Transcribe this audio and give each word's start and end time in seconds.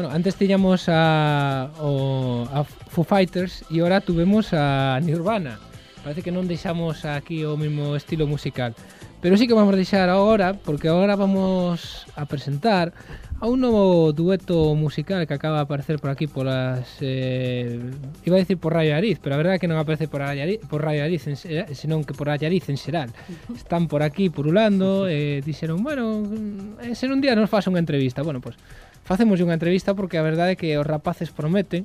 Bueno, 0.00 0.14
antes 0.14 0.34
tiñamos 0.36 0.88
a, 0.88 1.68
o, 1.78 2.48
a 2.54 2.64
Foo 2.64 3.04
Fighters 3.04 3.68
e 3.68 3.84
ora 3.84 4.00
tuvemos 4.00 4.48
a 4.56 4.96
Nirvana. 5.04 5.60
Parece 6.00 6.24
que 6.24 6.32
non 6.32 6.48
deixamos 6.48 7.04
aquí 7.04 7.44
o 7.44 7.52
mismo 7.60 7.92
estilo 7.92 8.24
musical. 8.24 8.72
Pero 9.20 9.36
sí 9.36 9.44
que 9.44 9.52
vamos 9.52 9.76
deixar 9.76 10.08
agora, 10.08 10.56
porque 10.56 10.88
agora 10.88 11.20
vamos 11.20 12.08
a 12.16 12.24
presentar 12.24 12.96
a 13.40 13.44
un 13.44 13.60
novo 13.60 14.16
dueto 14.16 14.72
musical 14.72 15.28
que 15.28 15.36
acaba 15.36 15.60
de 15.60 15.68
aparecer 15.68 16.00
por 16.00 16.08
aquí 16.08 16.24
polas... 16.24 16.96
Eh, 17.04 17.76
iba 18.24 18.36
a 18.36 18.40
decir 18.40 18.56
por 18.56 18.72
Radio 18.72 18.96
Ariz, 18.96 19.20
pero 19.20 19.36
a 19.36 19.40
verdade 19.44 19.56
é 19.56 19.60
que 19.60 19.68
non 19.68 19.76
aparece 19.76 20.08
por 20.08 20.24
Radio 20.24 20.48
Ariz, 20.48 20.64
por 20.64 20.80
Radio 20.80 21.04
Ariz 21.04 21.28
en, 21.28 21.36
senón 21.76 22.08
que 22.08 22.16
por 22.16 22.24
Radio 22.24 22.48
Ariz 22.48 22.72
en 22.72 22.80
Xeral. 22.80 23.12
Están 23.52 23.84
por 23.84 24.00
aquí 24.00 24.32
purulando, 24.32 25.04
eh, 25.04 25.44
dixeron, 25.44 25.84
bueno, 25.84 26.24
mm, 26.24 26.88
eh, 26.88 26.96
ese 26.96 27.04
un 27.04 27.20
día 27.20 27.36
nos 27.36 27.52
faz 27.52 27.68
unha 27.68 27.84
entrevista. 27.84 28.24
Bueno, 28.24 28.40
pois... 28.40 28.56
Pues, 28.56 28.79
facemos 29.10 29.42
unha 29.42 29.58
entrevista 29.58 29.98
porque 29.98 30.14
a 30.14 30.22
verdade 30.22 30.54
é 30.54 30.56
que 30.56 30.78
os 30.78 30.86
rapaces 30.86 31.34
prometen 31.34 31.82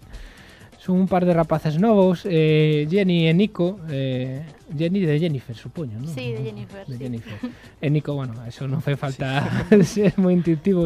son 0.78 1.02
un 1.02 1.08
par 1.10 1.26
de 1.26 1.34
rapaces 1.34 1.82
novos, 1.82 2.22
eh, 2.30 2.86
Jenny 2.86 3.26
e 3.26 3.34
Nico, 3.34 3.82
eh, 3.90 4.46
Jenny 4.70 5.02
de 5.02 5.18
Jennifer, 5.18 5.58
supoño, 5.58 5.98
non? 5.98 6.14
Sí, 6.14 6.30
de 6.30 6.46
Jennifer. 6.46 6.86
De 6.86 6.94
sí. 6.94 7.02
Jennifer. 7.02 7.42
e 7.82 7.88
Nico, 7.90 8.14
bueno, 8.14 8.38
eso 8.46 8.70
non 8.70 8.86
fai 8.86 8.94
falta 8.94 9.42
sí. 9.74 10.06
ser 10.06 10.14
moi 10.22 10.38
intuitivo, 10.38 10.86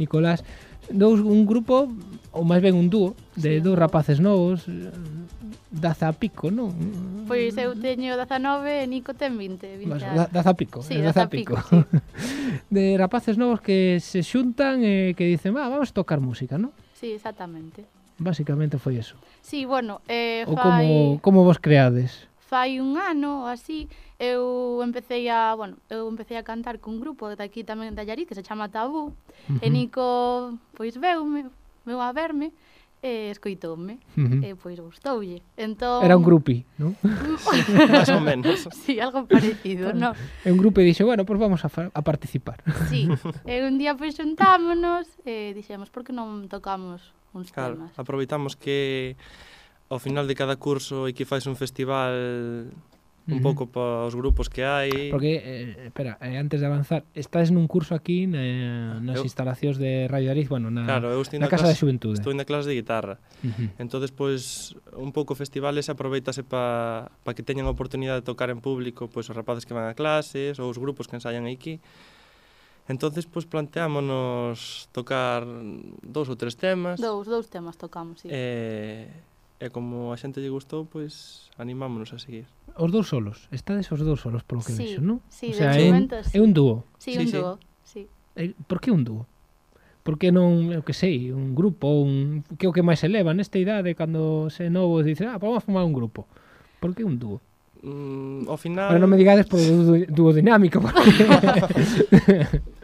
Nicolás. 0.00 0.40
Dous, 0.88 1.20
un 1.20 1.44
grupo 1.44 1.92
ou 2.36 2.44
máis 2.44 2.60
ben 2.60 2.76
un 2.76 2.92
dúo 2.92 3.16
de 3.32 3.58
sí. 3.58 3.64
dous 3.64 3.76
rapaces 3.76 4.20
novos 4.20 4.68
eh, 4.68 4.92
Daza 5.72 6.12
Pico, 6.12 6.52
non? 6.52 6.72
Pois 7.24 7.56
eu 7.56 7.72
teño 7.72 8.14
19 8.14 8.84
e 8.84 8.84
Nico 8.84 9.16
ten 9.16 9.34
20, 9.34 9.82
20 9.82 9.88
Mas, 9.88 10.04
da, 10.04 10.28
Daza 10.28 10.52
Pico, 10.52 10.84
sí, 10.84 11.00
eh, 11.00 11.04
Daza, 11.04 11.26
Pico, 11.32 11.56
Pico 11.56 11.66
sí. 11.66 11.80
de 12.76 13.00
rapaces 13.00 13.40
novos 13.40 13.64
que 13.64 13.98
se 14.04 14.20
xuntan 14.20 14.84
e 14.84 15.16
que 15.16 15.24
dicen, 15.24 15.56
ah, 15.56 15.72
vamos 15.72 15.96
tocar 15.96 16.20
música, 16.20 16.60
non? 16.60 16.76
Sí, 16.92 17.16
exactamente 17.16 17.88
Básicamente 18.16 18.80
foi 18.80 18.96
eso 18.96 19.16
Sí, 19.44 19.68
bueno, 19.68 20.00
eh, 20.08 20.44
Ou 20.48 20.56
fai... 20.56 20.64
como, 20.64 21.20
como 21.20 21.38
vos 21.44 21.60
creades 21.60 22.28
Fai 22.40 22.80
un 22.80 22.96
ano 22.96 23.50
así 23.50 23.88
eu 24.18 24.80
empecé 24.82 25.28
a, 25.28 25.54
bueno, 25.54 25.76
eu 25.90 26.08
empecé 26.08 26.36
a 26.36 26.42
cantar 26.42 26.78
cun 26.80 27.00
grupo 27.00 27.28
de 27.28 27.42
aquí 27.44 27.64
tamén 27.64 27.92
de 27.92 28.00
Allariz 28.00 28.24
que 28.24 28.38
se 28.38 28.46
chama 28.46 28.72
Tabú. 28.72 29.12
Uh 29.12 29.12
-huh. 29.52 29.60
E 29.60 29.68
Nico 29.68 30.56
pois 30.72 30.96
veume, 30.96 31.52
meu 31.86 32.02
a 32.02 32.12
verme 32.12 32.52
e 33.02 33.30
escoitoume 33.30 34.00
uh 34.16 34.20
-huh. 34.20 34.44
e 34.44 34.54
pois 34.58 34.80
gustoulle. 34.80 35.42
Entón 35.56 36.02
Era 36.02 36.16
un 36.16 36.24
grupi, 36.24 36.66
non? 36.78 36.96
Más 37.92 38.08
ou 38.10 38.20
menos. 38.20 38.66
Si, 38.72 38.98
sí, 38.98 39.00
algo 39.00 39.24
parecido, 39.30 39.92
non? 39.94 40.12
É 40.42 40.50
un 40.50 40.58
grupo 40.58 40.82
e 40.82 40.84
dixo, 40.84 41.06
bueno, 41.06 41.22
pois 41.22 41.38
pues 41.38 41.44
vamos 41.46 41.60
a, 41.62 41.70
a 41.70 42.02
participar. 42.02 42.58
Si. 42.90 43.06
Sí. 43.06 43.14
E 43.50 43.62
un 43.62 43.78
día 43.78 43.94
pois 43.94 44.18
xuntámonos 44.18 45.06
e 45.22 45.54
dixemos, 45.54 45.88
por 45.92 46.02
que 46.02 46.10
non 46.10 46.50
tocamos 46.50 47.14
uns 47.30 47.52
claro, 47.54 47.78
temas? 47.78 47.94
Aproveitamos 47.94 48.58
que 48.58 49.14
ao 49.86 50.02
final 50.02 50.26
de 50.26 50.34
cada 50.34 50.58
curso 50.58 51.06
e 51.06 51.14
que 51.14 51.28
fais 51.28 51.46
un 51.46 51.54
festival 51.54 52.74
un 53.26 53.34
uh 53.34 53.38
-huh. 53.38 53.42
pouco 53.42 53.66
para 53.66 54.06
os 54.06 54.14
grupos 54.14 54.48
que 54.48 54.62
hai. 54.62 55.10
Porque, 55.10 55.42
eh, 55.42 55.90
espera, 55.90 56.16
eh, 56.22 56.38
antes 56.38 56.62
de 56.62 56.66
avanzar, 56.66 57.02
estás 57.10 57.50
nun 57.50 57.66
curso 57.66 57.98
aquí 57.98 58.30
na, 58.30 59.02
nas 59.02 59.18
eu, 59.18 59.26
instalacións 59.26 59.82
de 59.82 60.06
Radio 60.06 60.30
Ariz, 60.30 60.46
bueno, 60.46 60.70
na, 60.70 60.86
claro, 60.86 61.10
eu 61.10 61.22
na 61.42 61.50
Casa 61.50 61.66
clase, 61.66 61.74
de 61.74 61.78
Xuventude. 61.82 62.16
Estou 62.22 62.30
na 62.30 62.46
clase 62.46 62.70
de 62.70 62.78
guitarra. 62.78 63.18
Uh 63.42 63.50
-huh. 63.50 63.82
Entón, 63.82 64.06
pois, 64.14 64.74
un 64.94 65.10
pouco 65.10 65.34
o 65.34 65.38
festival 65.38 65.74
ese 65.74 65.90
aproveitase 65.90 66.46
para 66.46 67.10
pa 67.26 67.34
que 67.34 67.42
teñan 67.42 67.66
a 67.66 67.74
oportunidade 67.74 68.22
de 68.22 68.26
tocar 68.26 68.48
en 68.54 68.62
público 68.62 69.10
pois, 69.10 69.26
os 69.26 69.34
rapaces 69.34 69.66
que 69.66 69.74
van 69.74 69.90
a 69.90 69.94
clases 69.98 70.62
ou 70.62 70.70
os 70.70 70.78
grupos 70.78 71.10
que 71.10 71.18
ensayan 71.18 71.50
aquí. 71.50 71.82
Entonces, 72.86 73.26
pois, 73.26 73.42
planteámonos 73.42 74.86
tocar 74.94 75.42
dous 76.06 76.30
ou 76.30 76.38
tres 76.38 76.54
temas. 76.54 77.02
Dous, 77.02 77.26
dous 77.26 77.50
temas 77.50 77.74
tocamos, 77.74 78.22
sí. 78.22 78.30
Eh, 78.30 79.10
e 79.58 79.72
como 79.72 80.12
a 80.12 80.16
xente 80.20 80.44
lle 80.44 80.52
gustou, 80.52 80.84
pois 80.84 81.48
animámonos 81.56 82.12
a 82.12 82.18
seguir. 82.20 82.44
Os 82.76 82.92
dous 82.92 83.08
solos, 83.08 83.48
estades 83.48 83.88
os 83.88 84.00
dous 84.04 84.20
solos 84.20 84.44
polo 84.44 84.60
que 84.60 84.76
sí, 84.76 84.96
vexo, 84.96 85.00
non? 85.00 85.24
Sí, 85.32 85.52
o 85.52 85.56
sea, 85.56 85.72
é, 85.72 85.88
momento, 85.88 86.20
sí. 86.20 86.36
é 86.36 86.40
un 86.44 86.52
dúo. 86.52 86.84
Sí, 87.00 87.16
sí 87.16 87.24
un 87.24 87.28
sí. 87.28 87.36
dúo, 87.40 87.52
sí. 87.80 88.02
E, 88.36 88.52
por 88.68 88.84
que 88.84 88.92
un 88.92 89.02
dúo? 89.08 89.24
Por 90.04 90.20
que 90.20 90.28
non, 90.28 90.70
eu 90.70 90.84
que 90.84 90.92
sei, 90.92 91.32
un 91.32 91.56
grupo, 91.56 91.88
un 91.88 92.44
que 92.60 92.64
é 92.64 92.70
o 92.70 92.74
que 92.76 92.84
máis 92.84 93.00
se 93.00 93.08
leva 93.08 93.32
nesta 93.32 93.56
idade 93.56 93.96
cando 93.96 94.52
se 94.52 94.68
novo, 94.68 95.00
dice, 95.00 95.24
ah, 95.24 95.40
vamos 95.40 95.58
a 95.58 95.64
formar 95.64 95.88
un 95.88 95.96
grupo. 95.96 96.28
Por 96.76 96.92
que 96.92 97.02
un 97.02 97.16
dúo? 97.16 97.40
Mm, 97.80 98.48
ao 98.48 98.60
final... 98.60 98.92
Ahora 98.92 99.00
non 99.00 99.08
me 99.08 99.16
digades 99.16 99.48
por 99.48 99.56
dúo 100.12 100.36
dinámico. 100.36 100.84
Porque... 100.84 101.12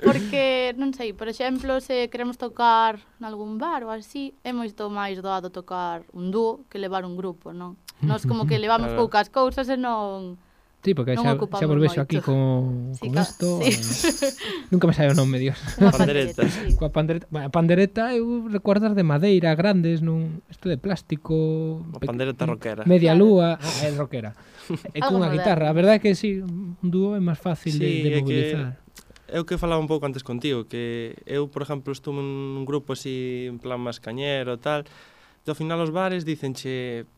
porque 0.07 0.32
non 0.79 0.93
sei, 0.93 1.13
por 1.13 1.29
exemplo, 1.29 1.81
se 1.81 2.09
queremos 2.09 2.37
tocar 2.37 3.01
nalgún 3.19 3.57
bar 3.57 3.85
ou 3.85 3.91
así, 3.91 4.37
é 4.45 4.53
moito 4.55 4.89
máis 4.93 5.19
doado 5.21 5.51
tocar 5.51 6.05
un 6.13 6.31
dúo 6.31 6.65
que 6.69 6.79
levar 6.79 7.05
un 7.05 7.17
grupo, 7.17 7.51
non? 7.51 7.81
Nos 8.03 8.27
como 8.27 8.45
que 8.47 8.59
levamos 8.63 8.93
claro. 8.93 9.01
poucas 9.07 9.29
cousas 9.33 9.69
e 9.69 9.77
non... 9.77 10.39
Sí, 10.83 10.99
porque 10.99 11.15
non 11.15 11.23
xa, 11.23 11.39
xa 11.39 11.71
vos 11.71 11.79
vexo 11.79 12.03
aquí 12.03 12.19
con, 12.19 12.91
sí, 12.99 13.07
con 13.07 13.15
isto. 13.15 13.63
Sí. 13.63 13.71
Eh, 13.71 14.35
nunca 14.75 14.91
me 14.91 14.95
sabe 14.99 15.15
o 15.15 15.17
nome, 15.17 15.39
Dios. 15.39 15.55
Coa 15.79 15.95
pandereta, 15.95 16.43
sí. 16.43 16.75
Coa 16.75 16.91
pandereta. 16.91 17.31
Bueno, 17.31 17.47
a 17.47 17.53
pandereta 17.55 18.03
eu 18.19 18.51
recuerdas 18.51 18.99
de 18.99 19.07
madeira 19.07 19.55
grandes, 19.55 20.03
nun 20.03 20.43
isto 20.51 20.67
de 20.67 20.83
plástico. 20.83 21.87
A 21.95 22.03
pandereta 22.03 22.51
roquera. 22.51 22.83
Media 22.83 23.15
claro. 23.15 23.23
lúa, 23.23 23.49
eh, 23.63 23.89
é 23.89 23.89
roquera. 23.95 24.35
e 24.91 24.99
cunha 24.99 25.31
guitarra. 25.31 25.71
A 25.71 25.75
verdade 25.75 25.97
é 25.97 26.03
que 26.03 26.19
sí, 26.19 26.43
un 26.43 26.75
dúo 26.83 27.15
é 27.15 27.23
máis 27.23 27.39
fácil 27.39 27.79
sí, 27.79 27.79
de, 27.79 27.91
de 28.03 28.11
mobilizar. 28.19 28.75
Que 28.75 28.92
é 29.33 29.41
o 29.41 29.49
que 29.49 29.57
falaba 29.57 29.81
un 29.81 29.89
pouco 29.89 30.05
antes 30.05 30.21
contigo, 30.21 30.69
que 30.69 31.17
eu, 31.25 31.49
por 31.49 31.65
exemplo, 31.65 31.89
estou 31.97 32.13
nun 32.13 32.69
grupo 32.69 32.93
así 32.93 33.49
en 33.49 33.57
plan 33.57 33.81
máis 33.81 33.97
cañero 33.97 34.61
tal, 34.61 34.85
e 34.85 35.49
ao 35.49 35.57
final 35.57 35.81
os 35.81 35.89
bares 35.89 36.29
dicen 36.29 36.53
che 36.53 37.09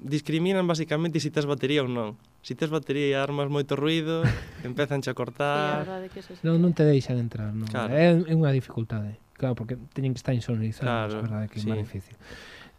discriminan 0.00 0.64
basicamente 0.64 1.20
se 1.20 1.28
si 1.28 1.30
tes 1.30 1.44
batería 1.44 1.84
ou 1.84 1.92
non. 1.92 2.16
Se 2.40 2.56
si 2.56 2.58
tes 2.58 2.72
batería 2.72 3.12
e 3.12 3.14
armas 3.20 3.52
moito 3.52 3.76
ruido, 3.76 4.24
empezan 4.64 5.04
a 5.04 5.12
cortar. 5.12 5.84
Sí, 5.84 6.24
a 6.24 6.48
non, 6.48 6.56
non 6.64 6.72
te 6.72 6.88
deixan 6.88 7.20
entrar, 7.20 7.52
non. 7.52 7.68
Claro. 7.68 7.92
É, 7.92 8.16
é 8.16 8.32
unha 8.32 8.48
dificultade. 8.48 9.20
Claro, 9.36 9.54
porque 9.54 9.76
teñen 9.92 10.16
que 10.16 10.20
estar 10.24 10.32
insonorizados, 10.32 10.88
claro, 10.88 11.12
a 11.14 11.22
verdade 11.22 11.46
que 11.52 11.60
é 11.60 11.62
sí. 11.62 11.68
máis 11.68 11.84
difícil. 11.84 12.16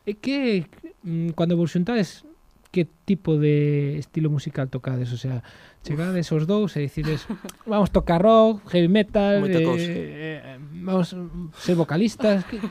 E 0.10 0.18
que, 0.18 0.66
mm, 1.06 1.38
cando 1.38 1.54
vos 1.54 1.70
xuntades 1.70 2.26
que 2.72 2.86
tipo 3.06 3.38
de 3.38 3.98
estilo 3.98 4.30
musical 4.30 4.70
tocades? 4.70 5.12
O 5.14 5.18
sea, 5.18 5.44
chegades 5.82 6.32
os 6.32 6.46
dous 6.46 6.78
e 6.78 6.86
dicides 6.86 7.26
vamos 7.66 7.90
tocar 7.90 8.22
rock, 8.22 8.62
heavy 8.70 8.88
metal, 8.88 9.46
eh, 9.50 9.58
eh, 9.58 10.60
vamos 10.84 11.16
ser 11.58 11.76
vocalistas. 11.76 12.46
que... 12.46 12.60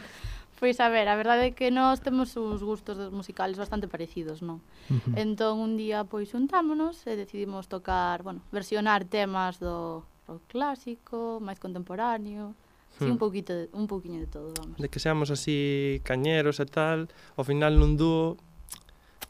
Pois 0.59 0.81
a 0.81 0.89
ver, 0.89 1.07
a 1.07 1.15
verdade 1.15 1.47
é 1.47 1.51
que 1.55 1.71
nós 1.71 2.03
temos 2.03 2.35
uns 2.35 2.67
gustos 2.67 2.99
musicales 3.15 3.55
bastante 3.55 3.87
parecidos, 3.87 4.43
non? 4.43 4.59
Uh 4.91 4.99
-huh. 4.99 5.15
Entón 5.15 5.63
un 5.63 5.79
día 5.79 6.03
pois 6.03 6.35
juntámonos 6.35 7.07
e 7.07 7.15
decidimos 7.15 7.71
tocar, 7.71 8.27
bueno, 8.27 8.43
versionar 8.51 9.07
temas 9.07 9.63
do 9.63 10.03
rock 10.27 10.43
clásico, 10.51 11.39
máis 11.39 11.63
contemporáneo, 11.63 12.59
Sí, 12.99 13.05
un 13.05 13.15
hmm. 13.15 13.19
poquito, 13.19 13.53
un 13.73 13.87
poquinho 13.87 14.19
de 14.19 14.27
todo, 14.27 14.53
vamos. 14.59 14.77
De 14.79 14.89
que 14.89 14.99
seamos 14.99 15.31
así 15.31 16.01
cañeros 16.03 16.59
e 16.59 16.67
tal, 16.67 17.07
ao 17.39 17.47
final 17.47 17.79
nun 17.79 17.95
dúo 17.95 18.35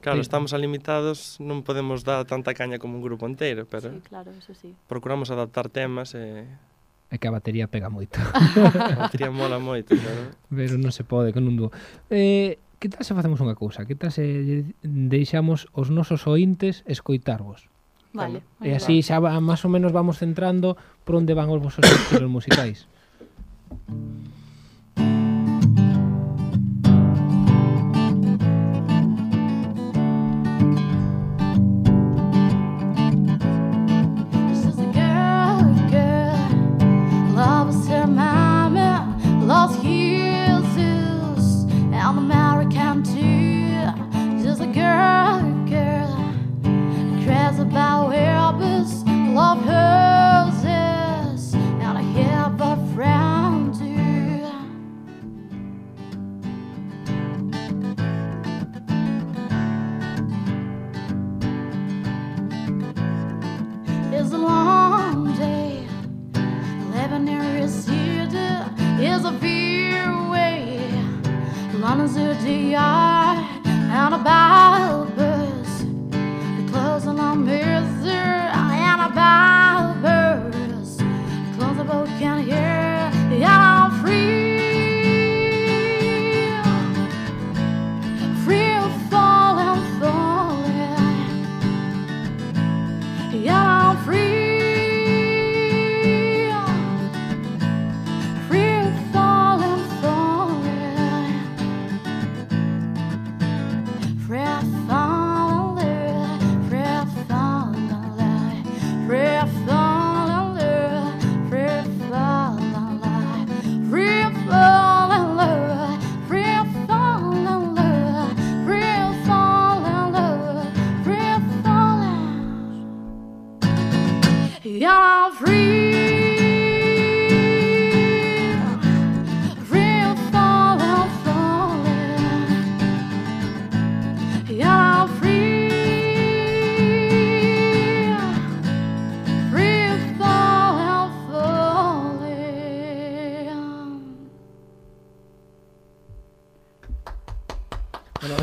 Claro, 0.00 0.20
estamos 0.20 0.54
alimitados, 0.54 1.42
non 1.42 1.66
podemos 1.66 2.06
dar 2.06 2.22
tanta 2.22 2.54
caña 2.54 2.78
como 2.78 2.96
un 2.98 3.02
grupo 3.02 3.26
inteiro, 3.26 3.66
pero 3.66 3.90
sí, 3.90 3.98
claro, 4.06 4.30
eso 4.30 4.54
sí. 4.54 4.70
procuramos 4.86 5.34
adaptar 5.34 5.66
temas 5.68 6.14
e... 6.14 6.46
É 7.08 7.16
que 7.16 7.26
a 7.26 7.34
batería 7.34 7.66
pega 7.66 7.90
moito. 7.90 8.20
a 8.94 9.08
batería 9.10 9.32
mola 9.34 9.58
moito, 9.58 9.96
claro. 9.98 10.36
Pero 10.52 10.78
non 10.78 10.94
se 10.94 11.02
pode 11.02 11.34
con 11.34 11.50
un 11.50 11.58
dúo. 11.58 11.70
Eh, 12.14 12.62
que 12.78 12.86
tal 12.86 13.02
se 13.02 13.10
facemos 13.10 13.42
unha 13.42 13.58
cousa? 13.58 13.90
Que 13.90 13.98
tal 13.98 14.14
se 14.14 14.62
deixamos 14.86 15.66
os 15.74 15.90
nosos 15.90 16.30
ointes 16.30 16.86
escoitarvos? 16.86 17.66
Vale. 18.14 18.46
E 18.62 18.78
así 18.78 19.02
xa 19.02 19.18
va, 19.18 19.34
máis 19.42 19.66
ou 19.66 19.70
menos 19.72 19.90
vamos 19.90 20.22
centrando 20.22 20.78
por 21.02 21.18
onde 21.18 21.34
van 21.34 21.50
os 21.50 21.58
vosos 21.58 21.82
estilos 21.90 22.30
musicais. 22.30 22.86
Love 49.38 49.67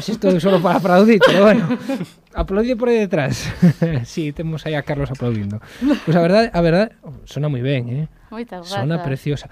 Isto 0.07 0.29
é 0.29 0.39
solo 0.39 0.61
para 0.61 0.77
aplaudir, 0.77 1.19
pero 1.25 1.43
bueno. 1.43 1.65
Aplaudir 2.35 2.75
por 2.77 2.89
aí 2.89 2.99
detrás. 2.99 3.47
sí, 4.05 4.31
temos 4.33 4.65
aí 4.65 4.75
a 4.75 4.83
Carlos 4.83 5.09
aplaudindo. 5.09 5.59
Pois 5.81 5.99
pues 6.05 6.15
a 6.17 6.21
verdade, 6.21 6.51
a 6.53 6.61
verdade, 6.61 6.89
sona 7.25 7.47
moi 7.49 7.63
ben, 7.63 7.89
eh? 7.89 8.05
Moitas 8.29 8.67
Sona 8.67 8.99
grazas. 8.99 9.07
preciosa. 9.07 9.47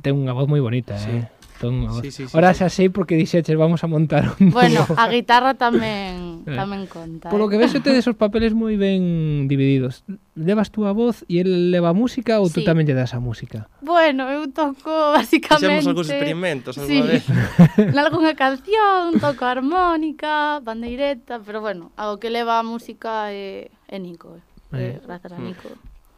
Ten 0.00 0.16
unha 0.16 0.32
voz 0.32 0.48
moi 0.48 0.58
bonita, 0.62 0.96
Sí. 0.96 1.10
eh? 1.10 1.28
entón 1.58 1.88
ahora, 1.88 2.02
sí, 2.02 2.10
sí, 2.10 2.26
sí, 2.26 2.30
ahora 2.32 2.54
sí. 2.54 2.58
xa 2.62 2.68
sei 2.70 2.88
porque 2.88 3.18
dixeches 3.18 3.58
vamos 3.58 3.82
a 3.82 3.90
montar 3.90 4.38
un 4.38 4.54
Bueno, 4.54 4.86
a 4.94 5.10
guitarra 5.10 5.58
tamén 5.58 6.46
eh. 6.46 6.54
tamén 6.54 6.86
conta. 6.86 7.34
Polo 7.34 7.50
eh. 7.50 7.50
que 7.50 7.58
vexo 7.58 7.82
tedes 7.82 8.06
os 8.06 8.14
papeles 8.14 8.54
moi 8.54 8.78
ben 8.78 9.50
divididos. 9.50 10.06
Levas 10.38 10.70
tú 10.70 10.86
a 10.86 10.94
voz 10.94 11.26
e 11.26 11.42
el 11.42 11.74
leva 11.74 11.90
a 11.90 11.96
música 11.96 12.38
ou 12.38 12.46
sí. 12.46 12.54
tú 12.54 12.58
tamén 12.62 12.86
lle 12.86 12.94
das 12.94 13.10
a 13.12 13.20
música? 13.20 13.66
Bueno, 13.82 14.30
eu 14.30 14.46
toco 14.54 14.90
basicamente 15.18 15.82
Fixemos 15.82 15.90
algúns 15.90 16.10
experimentos 16.14 16.72
sí. 16.78 17.02
alguna 17.02 17.04
vez. 17.10 17.24
algunha 18.06 18.34
canción, 18.38 19.18
toco 19.18 19.42
armónica, 19.42 20.62
bandeireta, 20.62 21.42
pero 21.42 21.58
bueno, 21.58 21.90
ao 21.98 22.22
que 22.22 22.30
leva 22.30 22.62
a 22.62 22.64
música 22.64 23.34
eh, 23.34 23.74
é, 23.90 23.96
é 23.96 23.98
Nico. 23.98 24.38
Eh. 24.72 24.94
Eh, 24.94 25.00
grazas 25.02 25.32
a 25.34 25.38
mm. 25.38 25.44
Nico 25.44 25.68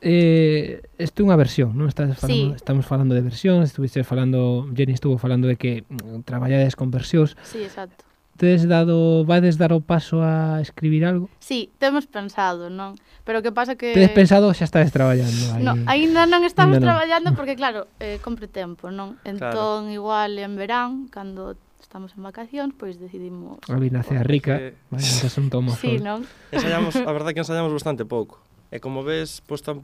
eh, 0.01 0.83
isto 0.99 1.23
é 1.23 1.27
unha 1.29 1.37
versión, 1.37 1.77
non? 1.77 1.87
Estás 1.89 2.17
falando, 2.17 2.53
sí. 2.53 2.57
Estamos 2.57 2.85
falando 2.89 3.13
de 3.13 3.23
versións, 3.25 3.69
estuviste 3.69 4.01
falando, 4.03 4.69
Jenny 4.73 4.97
estuvo 4.97 5.21
falando 5.21 5.47
de 5.49 5.57
que 5.61 5.85
mm, 5.89 6.25
traballades 6.25 6.77
con 6.77 6.91
versións. 6.91 7.37
Sí, 7.45 7.61
exacto. 7.61 8.09
Tedes 8.41 8.65
dado, 8.65 9.29
vades 9.29 9.61
dar 9.61 9.77
o 9.77 9.85
paso 9.85 10.25
a 10.25 10.65
escribir 10.65 11.05
algo? 11.05 11.29
Sí, 11.45 11.69
temos 11.77 12.09
pensado, 12.09 12.73
non? 12.73 12.97
Pero 13.29 13.45
que 13.45 13.53
pasa 13.53 13.77
que... 13.77 13.93
Tedes 13.93 14.17
pensado 14.17 14.49
xa 14.57 14.65
estades 14.65 14.89
traballando? 14.89 15.45
Aí... 15.53 15.61
No, 15.61 15.77
aínda 15.85 16.25
non 16.25 16.49
estamos 16.49 16.81
ainda 16.81 16.89
traballando 16.89 17.37
porque, 17.37 17.53
claro, 17.61 17.85
eh, 18.01 18.17
compre 18.25 18.49
tempo, 18.49 18.89
non? 18.89 19.21
Entón, 19.29 19.93
claro. 19.93 19.93
igual 19.93 20.41
en 20.41 20.57
verán, 20.57 21.13
cando 21.13 21.61
estamos 21.91 22.15
en 22.17 22.23
vacacións, 22.23 22.73
pois 22.79 22.97
decidimos... 22.97 23.59
A 23.67 23.77
vinacia 23.77 24.23
rica, 24.23 24.57
sí. 24.57 24.73
vai, 24.89 25.03
un 25.43 25.49
tomo. 25.51 25.75
Sí, 25.75 25.99
non? 25.99 26.23
Ensayamos, 26.55 26.95
a 26.97 27.11
verdade 27.11 27.35
que 27.35 27.43
ensayamos 27.43 27.75
bastante 27.75 28.07
pouco. 28.07 28.41
E 28.71 28.79
como 28.79 29.03
ves, 29.03 29.43
pois, 29.45 29.61
tam, 29.61 29.83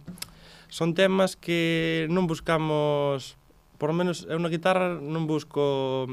son 0.70 0.94
temas 0.94 1.34
que 1.34 2.06
non 2.10 2.30
buscamos, 2.30 3.34
por 3.78 3.90
lo 3.90 3.96
menos 3.98 4.26
eu 4.30 4.38
na 4.38 4.50
guitarra 4.50 4.98
non 4.98 5.26
busco 5.26 6.06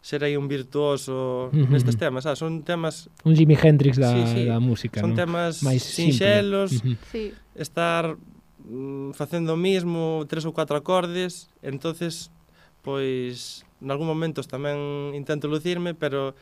ser 0.00 0.24
aí 0.24 0.36
un 0.36 0.48
virtuoso 0.48 1.52
nestes 1.52 2.00
temas, 2.00 2.24
ah, 2.24 2.32
son 2.32 2.64
temas 2.64 3.12
un 3.22 3.36
Jimi 3.36 3.52
Hendrix 3.52 4.00
da, 4.00 4.16
sí, 4.16 4.22
sí. 4.32 4.42
da 4.48 4.56
música, 4.56 5.04
son 5.04 5.12
non? 5.12 5.18
temas 5.18 5.60
máis 5.60 5.84
sinxelos, 5.84 6.80
sí. 7.12 7.36
estar 7.52 8.16
mm, 8.64 9.12
facendo 9.12 9.54
o 9.54 9.60
mismo 9.60 10.24
tres 10.24 10.48
ou 10.48 10.56
catro 10.56 10.80
acordes, 10.80 11.52
entonces 11.60 12.32
pois 12.80 13.68
nalgún 13.84 14.08
momentos 14.08 14.48
tamén 14.48 15.12
intento 15.12 15.52
lucirme, 15.52 15.92
pero 15.92 16.32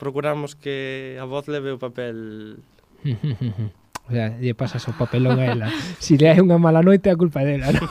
procuramos 0.00 0.56
que 0.56 1.20
a 1.20 1.28
voz 1.28 1.52
leve 1.52 1.76
o 1.76 1.78
papel 1.80 2.64
O 4.06 4.12
sea, 4.14 4.38
lle 4.38 4.54
pasas 4.54 4.86
o 4.86 4.94
papelón 4.94 5.42
a 5.42 5.46
ela. 5.50 5.66
Si 5.98 6.14
le 6.14 6.30
hai 6.30 6.38
unha 6.38 6.62
mala 6.62 6.78
noite, 6.78 7.10
a 7.10 7.18
culpa 7.18 7.42
é 7.42 7.58
dela, 7.58 7.74
non? 7.74 7.90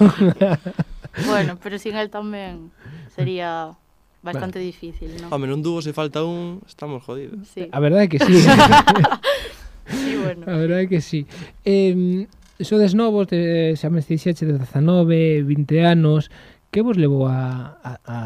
bueno, 1.31 1.59
pero 1.59 1.75
sin 1.75 1.99
el 1.99 2.07
tamén 2.07 2.71
sería 3.11 3.75
bastante 4.23 4.63
bueno. 4.63 4.71
difícil, 4.71 5.11
non? 5.19 5.27
Home, 5.27 5.51
nun 5.51 5.59
dúo 5.59 5.83
se 5.83 5.91
falta 5.91 6.23
un, 6.23 6.63
estamos 6.63 7.03
jodidos. 7.03 7.43
Sí. 7.51 7.67
A 7.67 7.79
verdade 7.83 8.07
é 8.07 8.09
que 8.09 8.19
sí. 8.23 8.31
sí, 9.91 10.11
bueno. 10.23 10.47
A 10.47 10.55
verdade 10.55 10.87
é 10.87 10.89
que 10.89 11.03
sí. 11.03 11.27
Eh, 11.67 12.25
sodes 12.63 12.95
novos, 12.95 13.27
de, 13.27 13.75
xa 13.75 13.91
me 13.91 13.99
dixeche 13.99 14.47
de 14.47 14.55
19, 14.55 15.43
20 15.43 15.83
anos, 15.83 16.31
Que 16.75 16.83
vos 16.83 16.99
levou 16.99 17.23
a, 17.23 17.79
a, 17.79 17.93
a 18.03 18.17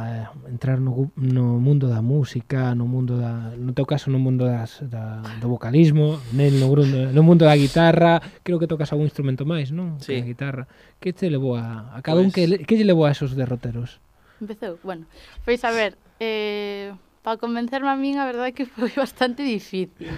entrar 0.49 0.81
no, 0.81 1.13
no 1.13 1.61
mundo 1.61 1.85
da 1.85 2.01
música, 2.01 2.73
no 2.73 2.89
mundo 2.89 3.21
da, 3.21 3.53
no 3.53 3.77
teu 3.77 3.85
caso 3.85 4.09
no 4.09 4.17
mundo 4.17 4.49
das, 4.49 4.81
da, 4.89 5.21
do 5.37 5.53
vocalismo, 5.53 6.17
nel 6.33 6.57
no, 6.57 6.65
grundo, 6.73 7.13
no 7.13 7.21
mundo 7.21 7.45
da 7.45 7.53
guitarra, 7.53 8.17
creo 8.41 8.57
que 8.57 8.65
tocas 8.65 8.89
algún 8.89 9.05
instrumento 9.05 9.45
máis, 9.45 9.69
non? 9.69 10.01
Sí. 10.01 10.17
Que 10.17 10.25
a 10.25 10.29
guitarra. 10.33 10.63
Que 10.97 11.13
te 11.13 11.29
levou 11.29 11.61
a, 11.61 11.93
a 11.93 12.01
cada 12.01 12.25
pues... 12.25 12.25
un 12.25 12.33
pois 12.33 12.49
que, 12.57 12.65
que 12.65 12.73
lle 12.73 12.89
levou 12.89 13.05
a 13.05 13.13
esos 13.13 13.37
derroteros? 13.37 14.01
Empezou, 14.41 14.81
bueno, 14.81 15.05
pois 15.45 15.61
a 15.61 15.69
ver, 15.69 15.93
eh, 16.17 16.89
para 17.21 17.37
convencerme 17.37 17.93
a 17.93 18.01
min 18.01 18.17
a 18.17 18.25
verdade 18.25 18.49
é 18.49 18.57
que 18.57 18.65
foi 18.65 18.89
bastante 18.97 19.45
difícil. 19.45 20.09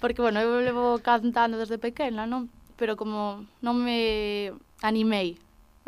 Porque, 0.00 0.24
bueno, 0.24 0.40
eu 0.40 0.64
levo 0.64 1.04
cantando 1.04 1.60
desde 1.60 1.76
pequena, 1.76 2.24
non? 2.24 2.48
Pero 2.80 2.96
como 2.96 3.44
non 3.60 3.76
me 3.76 4.56
animei 4.80 5.36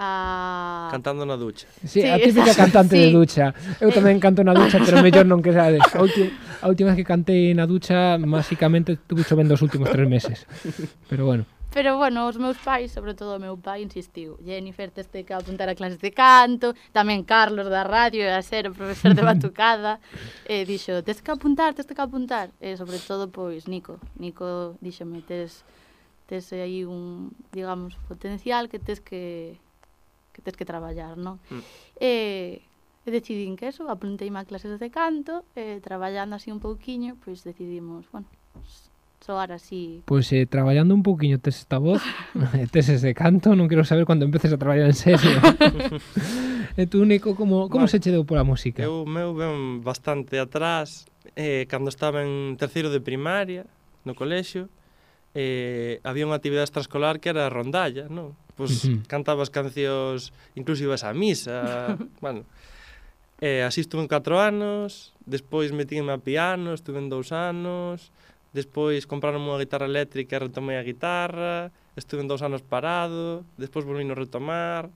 Ah. 0.01 0.89
Cantando 0.91 1.29
na 1.29 1.37
ducha. 1.37 1.69
Sí, 1.85 2.01
sí 2.01 2.09
a 2.09 2.17
típica 2.17 2.57
cantante 2.57 2.97
sí. 2.97 3.05
de 3.05 3.09
ducha. 3.13 3.53
Eu 3.85 3.93
tamén 3.93 4.17
canto 4.17 4.41
na 4.41 4.57
ducha, 4.57 4.81
pero 4.81 5.05
mellor 5.05 5.29
non 5.29 5.45
que 5.45 5.53
sabes. 5.53 5.85
A 5.93 6.01
última, 6.01 6.33
a 6.65 6.67
última 6.73 6.89
vez 6.97 7.05
que 7.05 7.05
cantei 7.05 7.53
na 7.53 7.69
ducha, 7.69 8.17
basicamente 8.17 8.97
tuve 9.05 9.29
chovendo 9.29 9.53
os 9.53 9.61
últimos 9.61 9.93
tres 9.93 10.09
meses. 10.09 10.49
Pero 11.05 11.29
bueno. 11.29 11.45
Pero 11.69 12.01
bueno, 12.01 12.27
os 12.27 12.41
meus 12.41 12.57
pais, 12.57 12.91
sobre 12.91 13.13
todo 13.13 13.37
o 13.37 13.43
meu 13.45 13.61
pai, 13.61 13.85
insistiu. 13.85 14.41
Jennifer, 14.41 14.89
tes 14.89 15.07
que 15.07 15.37
apuntar 15.37 15.69
a 15.69 15.77
clases 15.77 16.01
de 16.01 16.11
canto, 16.17 16.73
tamén 16.97 17.23
Carlos 17.23 17.69
da 17.69 17.85
radio, 17.85 18.25
a 18.25 18.41
ser 18.41 18.67
o 18.67 18.75
profesor 18.75 19.13
de 19.13 19.21
batucada, 19.21 20.01
e 20.49 20.65
dixo, 20.65 21.05
tes 21.05 21.21
que 21.21 21.29
apuntar, 21.29 21.77
tes 21.77 21.85
que 21.85 22.01
apuntar. 22.01 22.49
E 22.57 22.73
sobre 22.75 22.97
todo, 23.05 23.29
pois, 23.29 23.69
Nico. 23.69 24.01
Nico 24.17 24.81
dixome, 24.81 25.21
tes, 25.23 25.63
tes 26.25 26.51
aí 26.57 26.83
un, 26.89 27.37
digamos, 27.53 27.95
potencial 28.09 28.67
que 28.67 28.81
tes 28.81 28.99
que 28.99 29.61
que 30.41 30.49
tes 30.49 30.57
que 30.57 30.65
traballar, 30.65 31.21
non? 31.21 31.37
Mm. 31.53 31.63
E, 32.01 32.13
e 33.05 33.09
decidín 33.13 33.61
que 33.61 33.69
eso, 33.69 33.85
apunteime 33.93 34.41
a 34.41 34.49
clases 34.49 34.81
de 34.81 34.89
canto, 34.89 35.45
e 35.53 35.85
traballando 35.85 36.41
así 36.41 36.49
un 36.49 36.65
pouquiño, 36.65 37.21
pois 37.21 37.45
decidimos, 37.45 38.09
bueno, 38.09 38.25
soar 39.21 39.53
así. 39.53 40.03
Pois 40.09 40.29
pues, 40.29 40.33
eh, 40.33 40.47
traballando 40.47 40.95
un 40.95 41.03
pouquiño 41.05 41.39
tes 41.39 41.61
esta 41.61 41.77
voz, 41.77 42.01
tes 42.73 42.89
ese 42.89 43.13
canto, 43.13 43.53
non 43.53 43.69
quero 43.69 43.85
saber 43.85 44.09
cando 44.09 44.25
empeces 44.25 44.57
a 44.57 44.59
traballar 44.59 44.89
en 44.89 44.97
serio. 44.97 45.37
e 46.81 46.89
tú, 46.89 47.05
Nico, 47.05 47.37
como, 47.37 47.69
como 47.69 47.85
vale. 47.85 47.93
se 47.93 48.01
che 48.01 48.09
deu 48.09 48.25
pola 48.25 48.49
música? 48.49 48.81
Eu 48.81 49.05
meu 49.05 49.37
ben 49.37 49.85
bastante 49.85 50.41
atrás, 50.41 51.05
eh, 51.37 51.69
cando 51.69 51.93
estaba 51.93 52.25
en 52.25 52.57
terceiro 52.57 52.89
de 52.89 53.05
primaria, 53.05 53.69
no 54.09 54.17
colexio, 54.17 54.73
eh, 55.37 56.01
había 56.03 56.27
unha 56.27 56.41
actividade 56.41 56.67
extraescolar 56.67 57.21
que 57.21 57.31
era 57.31 57.47
a 57.47 57.53
rondalla, 57.53 58.09
non? 58.11 58.35
pois 58.61 58.85
uh 58.85 58.93
-huh. 58.93 59.09
cantabas 59.09 59.49
cancións 59.49 60.37
incluso 60.53 60.85
ibas 60.85 61.01
á 61.09 61.17
misa, 61.17 61.97
bueno. 62.25 62.45
Eh, 63.41 63.65
así 63.65 63.81
estuve 63.81 64.05
en 64.05 64.09
4 64.09 64.37
anos, 64.37 65.17
despois 65.25 65.73
metínme 65.73 66.13
a 66.13 66.21
piano, 66.21 66.77
estuve 66.77 67.01
en 67.01 67.09
2 67.09 67.33
anos, 67.33 68.13
despois 68.53 69.09
compraron 69.09 69.41
unha 69.49 69.57
guitarra 69.57 69.89
eléctrica 69.89 70.37
e 70.37 70.45
retomei 70.45 70.77
a 70.77 70.85
guitarra, 70.85 71.73
estuve 71.97 72.21
en 72.21 72.29
2 72.29 72.45
anos 72.45 72.61
parado, 72.61 73.49
despois 73.57 73.89
volví 73.89 74.05
a 74.05 74.13
retomar, 74.13 74.93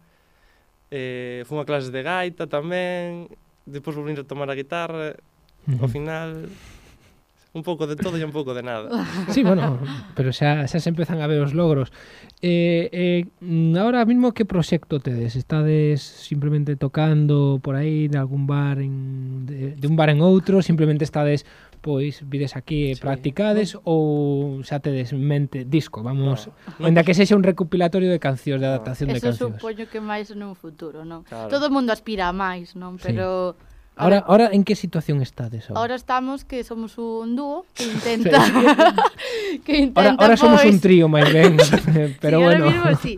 eh, 0.92 1.40
fui 1.49 1.56
a 1.56 1.64
clases 1.64 1.88
de 1.88 2.04
gaita 2.04 2.44
tamén, 2.44 3.33
despois 3.64 3.97
volví 3.97 4.12
a 4.12 4.21
retomar 4.21 4.52
a 4.52 4.59
guitarra, 4.61 5.16
uh 5.16 5.73
-huh. 5.73 5.80
ao 5.80 5.88
final 5.88 6.52
un 7.54 7.62
pouco 7.62 7.87
de 7.87 7.94
todo 7.94 8.18
e 8.18 8.26
un 8.26 8.34
pouco 8.34 8.52
de 8.52 8.66
nada. 8.66 8.90
Sí, 9.30 9.46
bueno, 9.46 9.78
pero 10.18 10.34
xa, 10.34 10.66
xa 10.66 10.82
se 10.82 10.90
empezan 10.90 11.23
a 11.23 11.30
ver 11.30 11.38
os 11.38 11.54
logros. 11.54 11.94
Eh, 12.42 12.90
eh, 12.90 13.78
ahora 13.78 14.02
mismo 14.04 14.34
que 14.34 14.44
proxecto 14.44 14.99
tedes? 14.99 15.38
Estades 15.38 16.02
simplemente 16.02 16.75
tocando 16.75 17.62
por 17.62 17.78
aí 17.78 18.11
de 18.11 18.18
algún 18.18 18.50
bar 18.50 18.82
en, 18.82 19.46
de, 19.46 19.78
de 19.78 19.87
un 19.87 19.94
bar 19.94 20.11
en 20.11 20.18
outro, 20.18 20.66
simplemente 20.66 21.06
estades 21.06 21.46
pois 21.78 22.26
vides 22.26 22.56
aquí 22.58 22.90
e 22.90 22.99
sí. 22.99 23.00
practicades 23.00 23.78
ou 23.87 24.58
xa 24.66 24.82
tedes 24.82 25.14
en 25.14 25.23
mente 25.23 25.62
disco, 25.68 26.02
vamos, 26.02 26.50
no, 26.80 26.90
ainda 26.90 27.04
no, 27.04 27.06
que 27.06 27.14
sexa 27.14 27.37
un 27.37 27.44
recopilatorio 27.44 28.08
de 28.08 28.18
cancións 28.18 28.58
de 28.58 28.66
adaptación 28.66 29.12
no. 29.12 29.14
de 29.14 29.20
Eso 29.23 29.30
cancións. 29.30 29.52
Eso 29.52 29.61
supoño 29.61 29.84
que 29.87 30.00
máis 30.02 30.32
nun 30.34 30.58
futuro, 30.58 31.06
non? 31.06 31.23
Claro. 31.28 31.52
Todo 31.52 31.68
o 31.68 31.73
mundo 31.73 31.94
aspira 31.94 32.26
a 32.26 32.34
máis, 32.34 32.75
non? 32.75 32.99
Pero 32.99 33.54
sí 33.54 33.73
Ahora, 33.96 34.18
ahora 34.26 34.50
en 34.52 34.64
que 34.64 34.74
situación 34.74 35.22
estades? 35.22 35.70
Ahora? 35.70 35.80
ahora 35.80 35.94
estamos 35.94 36.44
que 36.44 36.64
somos 36.64 36.98
un 36.98 37.36
dúo 37.36 37.66
que 37.74 37.84
intenta... 37.84 38.42
que 39.64 39.78
intenta 39.78 40.00
ahora, 40.00 40.10
ahora 40.18 40.34
pois... 40.34 40.40
somos 40.40 40.64
un 40.64 40.80
trío, 40.80 41.06
máis 41.06 41.30
ben. 41.30 41.56
Pero 42.22 42.38
sí, 42.38 42.44
bueno. 42.44 42.64
Mismo, 42.70 42.90
sí. 42.98 43.14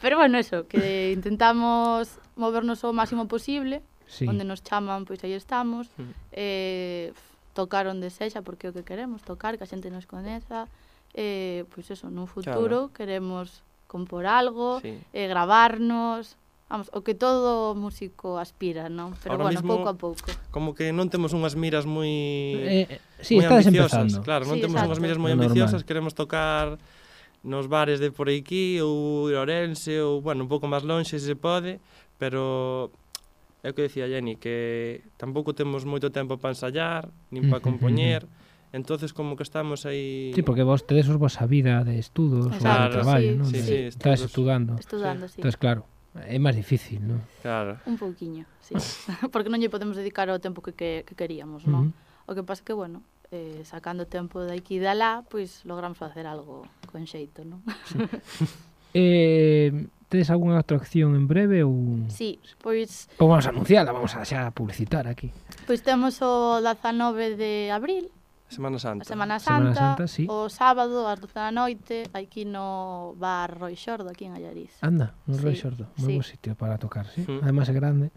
Pero 0.00 0.16
bueno, 0.16 0.38
eso, 0.38 0.68
que 0.68 1.12
intentamos 1.16 2.20
movernos 2.36 2.84
o 2.84 2.92
máximo 2.92 3.26
posible. 3.26 3.80
Sí. 4.08 4.24
Onde 4.24 4.44
nos 4.44 4.64
chaman, 4.64 5.04
pois 5.04 5.20
aí 5.24 5.32
estamos. 5.32 5.88
Mm. 5.96 6.12
Eh, 6.32 7.12
tocar 7.52 7.88
onde 7.88 8.08
sexa, 8.08 8.40
porque 8.40 8.68
é 8.68 8.70
o 8.70 8.74
que 8.76 8.86
queremos, 8.86 9.20
tocar, 9.26 9.58
que 9.58 9.64
a 9.64 9.68
xente 9.68 9.90
nos 9.90 10.06
coneza. 10.06 10.70
Eh, 11.12 11.66
pois 11.74 11.90
eso, 11.90 12.06
nun 12.12 12.30
futuro 12.30 12.88
claro. 12.88 12.94
queremos 12.94 13.64
compor 13.90 14.28
algo, 14.28 14.78
sí. 14.84 14.94
eh, 15.12 15.26
gravarnos, 15.26 16.38
vamos, 16.68 16.92
o 16.92 17.00
que 17.00 17.16
todo 17.16 17.74
músico 17.74 18.36
aspira, 18.36 18.92
non? 18.92 19.16
Pero 19.24 19.40
Ahora 19.40 19.48
bueno, 19.48 19.60
mismo, 19.60 19.72
pouco 19.80 19.88
a 19.88 19.96
pouco. 19.96 20.28
Como 20.52 20.76
que 20.76 20.92
non 20.92 21.08
temos 21.08 21.32
unhas 21.32 21.56
miras 21.56 21.88
moi 21.88 22.12
eh, 22.60 22.86
eh, 22.86 23.00
sí, 23.24 23.40
moi 23.40 23.48
ambiciosas, 23.48 24.12
empezando. 24.12 24.24
claro, 24.24 24.44
non 24.44 24.60
sí, 24.60 24.68
temos 24.68 24.76
exacto. 24.76 24.92
unhas 24.92 25.00
miras 25.00 25.18
moi 25.18 25.32
ambiciosas, 25.32 25.80
Normal. 25.80 25.88
queremos 25.88 26.12
tocar 26.12 26.76
nos 27.42 27.68
bares 27.68 28.00
de 28.00 28.12
por 28.12 28.28
aquí 28.28 28.80
ou 28.84 29.32
ir 29.32 29.38
a 29.38 29.46
Ourense 29.46 30.02
ou, 30.04 30.20
bueno, 30.20 30.44
un 30.44 30.50
pouco 30.50 30.68
máis 30.68 30.84
lonxe 30.84 31.16
se 31.16 31.34
pode, 31.38 31.80
pero 32.20 32.92
é 33.64 33.70
o 33.70 33.74
que 33.74 33.88
decía 33.88 34.06
Jenny, 34.06 34.36
que 34.36 35.08
tampouco 35.16 35.56
temos 35.56 35.88
moito 35.88 36.12
tempo 36.12 36.36
para 36.36 36.52
ensayar, 36.54 37.08
nin 37.32 37.48
para 37.48 37.58
mm, 37.58 37.64
mm, 37.64 37.64
mm, 37.64 37.64
compoñer, 37.64 38.22
entonces 38.76 39.16
como 39.16 39.34
que 39.40 39.42
estamos 39.42 39.86
aí 39.88 40.30
Sí, 40.34 40.42
porque 40.44 40.62
vos 40.62 40.84
tedes 40.84 41.08
os 41.08 41.16
vosa 41.16 41.48
vida 41.48 41.82
de 41.82 41.96
estudos 41.98 42.46
ou 42.46 42.52
de 42.52 42.60
traballo, 42.60 43.32
sí, 43.32 43.38
non? 43.38 43.48
Sí, 43.48 43.58
de, 43.58 43.64
sí, 43.64 43.76
estás 43.88 44.20
estudos. 44.20 44.30
estudando. 44.30 44.72
Estudando, 44.76 45.24
sí. 45.26 45.34
sí. 45.34 45.38
Entonces, 45.40 45.58
claro, 45.58 45.88
É 46.26 46.38
máis 46.42 46.58
difícil, 46.58 46.98
non? 47.04 47.20
Claro. 47.44 47.78
Un 47.86 47.94
pouquiño, 48.00 48.48
sí. 48.58 48.74
Porque 49.32 49.52
non 49.52 49.62
lle 49.62 49.70
podemos 49.70 49.94
dedicar 49.94 50.26
o 50.32 50.42
tempo 50.42 50.64
que, 50.64 50.74
que, 50.74 51.06
que 51.06 51.14
queríamos, 51.14 51.68
non? 51.68 51.90
Uh 51.90 51.92
-huh. 51.92 52.06
O 52.28 52.36
que 52.36 52.44
pasa 52.44 52.64
que, 52.64 52.74
bueno, 52.74 53.06
eh, 53.30 53.62
sacando 53.64 54.06
tempo 54.06 54.42
de 54.42 54.56
aquí 54.56 54.80
e 54.80 54.88
alá, 54.88 55.24
pois 55.28 55.64
logramos 55.64 55.96
facer 55.96 56.26
algo 56.26 56.64
con 56.90 57.04
xeito, 57.06 57.44
non? 57.44 57.62
Eh, 58.96 59.68
tedes 60.08 60.32
algunha 60.32 60.56
outra 60.56 60.80
acción 60.80 61.12
en 61.12 61.28
breve 61.28 61.60
ou...? 61.60 62.08
Sí, 62.08 62.40
pois... 62.64 63.04
Ou 63.20 63.28
vamos 63.28 63.44
a 63.44 63.52
anunciarla, 63.52 63.92
vamos 63.92 64.16
a 64.16 64.24
xa 64.24 64.48
publicitar 64.56 65.04
aquí. 65.04 65.28
Pois 65.68 65.84
temos 65.84 66.24
o 66.24 66.56
19 66.64 67.36
de 67.36 67.68
abril, 67.68 68.08
Semana 68.48 68.78
Santa. 68.80 69.02
A 69.02 69.08
Semana 69.08 69.36
Santa, 69.38 69.72
Semana 69.72 69.74
Santa 69.76 70.04
sí. 70.08 70.24
o 70.28 70.48
sábado 70.48 71.04
ás 71.04 71.20
12 71.20 71.36
da 71.36 71.52
noite 71.52 72.08
aquí 72.16 72.48
no 72.48 73.12
bar 73.20 73.52
Roy 73.60 73.76
Xordo 73.76 74.08
aquí 74.08 74.24
en 74.24 74.34
Allariz. 74.34 74.72
Anda, 74.80 75.12
no 75.28 75.36
sí. 75.36 75.44
Roy 75.44 75.56
Xordo, 75.56 75.84
moi 76.00 76.12
sí. 76.12 76.16
bo 76.16 76.24
sitio 76.24 76.52
para 76.56 76.80
tocar, 76.80 77.06
sí. 77.12 77.28
Mm. 77.28 77.44
Ademais 77.44 77.68
é 77.68 77.76
grande. 77.76 78.08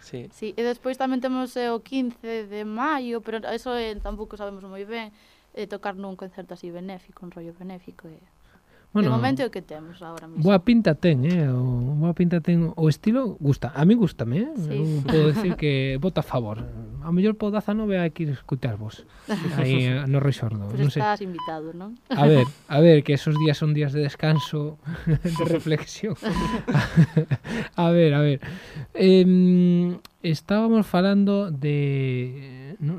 Sí. 0.00 0.30
sí. 0.30 0.54
E 0.54 0.62
despois 0.62 0.94
tamén 0.94 1.18
temos 1.18 1.54
eh, 1.58 1.74
o 1.74 1.82
15 1.82 2.46
de 2.46 2.62
maio, 2.62 3.18
pero 3.20 3.42
eso 3.50 3.74
eh, 3.74 3.98
tampouco 3.98 4.38
sabemos 4.38 4.62
moi 4.62 4.86
ben, 4.86 5.10
eh, 5.58 5.66
tocar 5.66 5.98
nun 5.98 6.14
concerto 6.14 6.54
así 6.54 6.70
benéfico, 6.70 7.26
un 7.26 7.34
rollo 7.34 7.50
benéfico. 7.58 8.06
Eh. 8.06 8.22
Bueno, 8.92 9.10
de 9.10 9.14
momento 9.14 9.38
é 9.42 9.46
o 9.46 9.54
que 9.54 9.62
temos 9.62 10.02
agora 10.02 10.26
mesmo. 10.26 10.42
Boa 10.42 10.58
pinta 10.66 10.98
ten, 10.98 11.22
eh? 11.22 11.46
O, 11.46 11.94
boa 11.94 12.10
pinta 12.10 12.42
ten 12.42 12.74
o 12.74 12.90
estilo, 12.90 13.38
gusta. 13.38 13.70
A 13.70 13.86
mí 13.86 13.94
gustame, 13.94 14.50
eh? 14.50 14.52
Sí. 14.58 14.74
Eu 14.74 15.06
podo 15.06 15.26
decir 15.30 15.54
que 15.54 15.94
vota 16.02 16.20
a 16.20 16.26
favor. 16.26 16.66
A 16.98 17.14
mellor 17.14 17.38
po 17.38 17.54
daza 17.54 17.70
non 17.70 17.86
vea 17.86 18.02
aquí 18.02 18.26
escutar 18.26 18.74
vos. 18.74 19.06
Aí 19.54 19.86
no 20.10 20.18
rexordo. 20.18 20.66
Pero 20.74 20.82
non 20.82 20.90
estás 20.90 21.22
sei. 21.22 21.30
invitado, 21.30 21.70
non? 21.70 21.94
A 22.10 22.26
ver, 22.26 22.50
a 22.66 22.82
ver, 22.82 23.06
que 23.06 23.14
esos 23.14 23.38
días 23.38 23.54
son 23.54 23.78
días 23.78 23.94
de 23.94 24.02
descanso, 24.02 24.82
de 25.06 25.44
reflexión. 25.46 26.18
a 27.78 27.94
ver, 27.94 28.10
a 28.18 28.20
ver. 28.26 28.42
Eh, 28.98 29.94
estábamos 30.26 30.82
falando 30.82 31.54
de... 31.54 32.74
Eh, 32.74 32.76
no, 32.82 32.98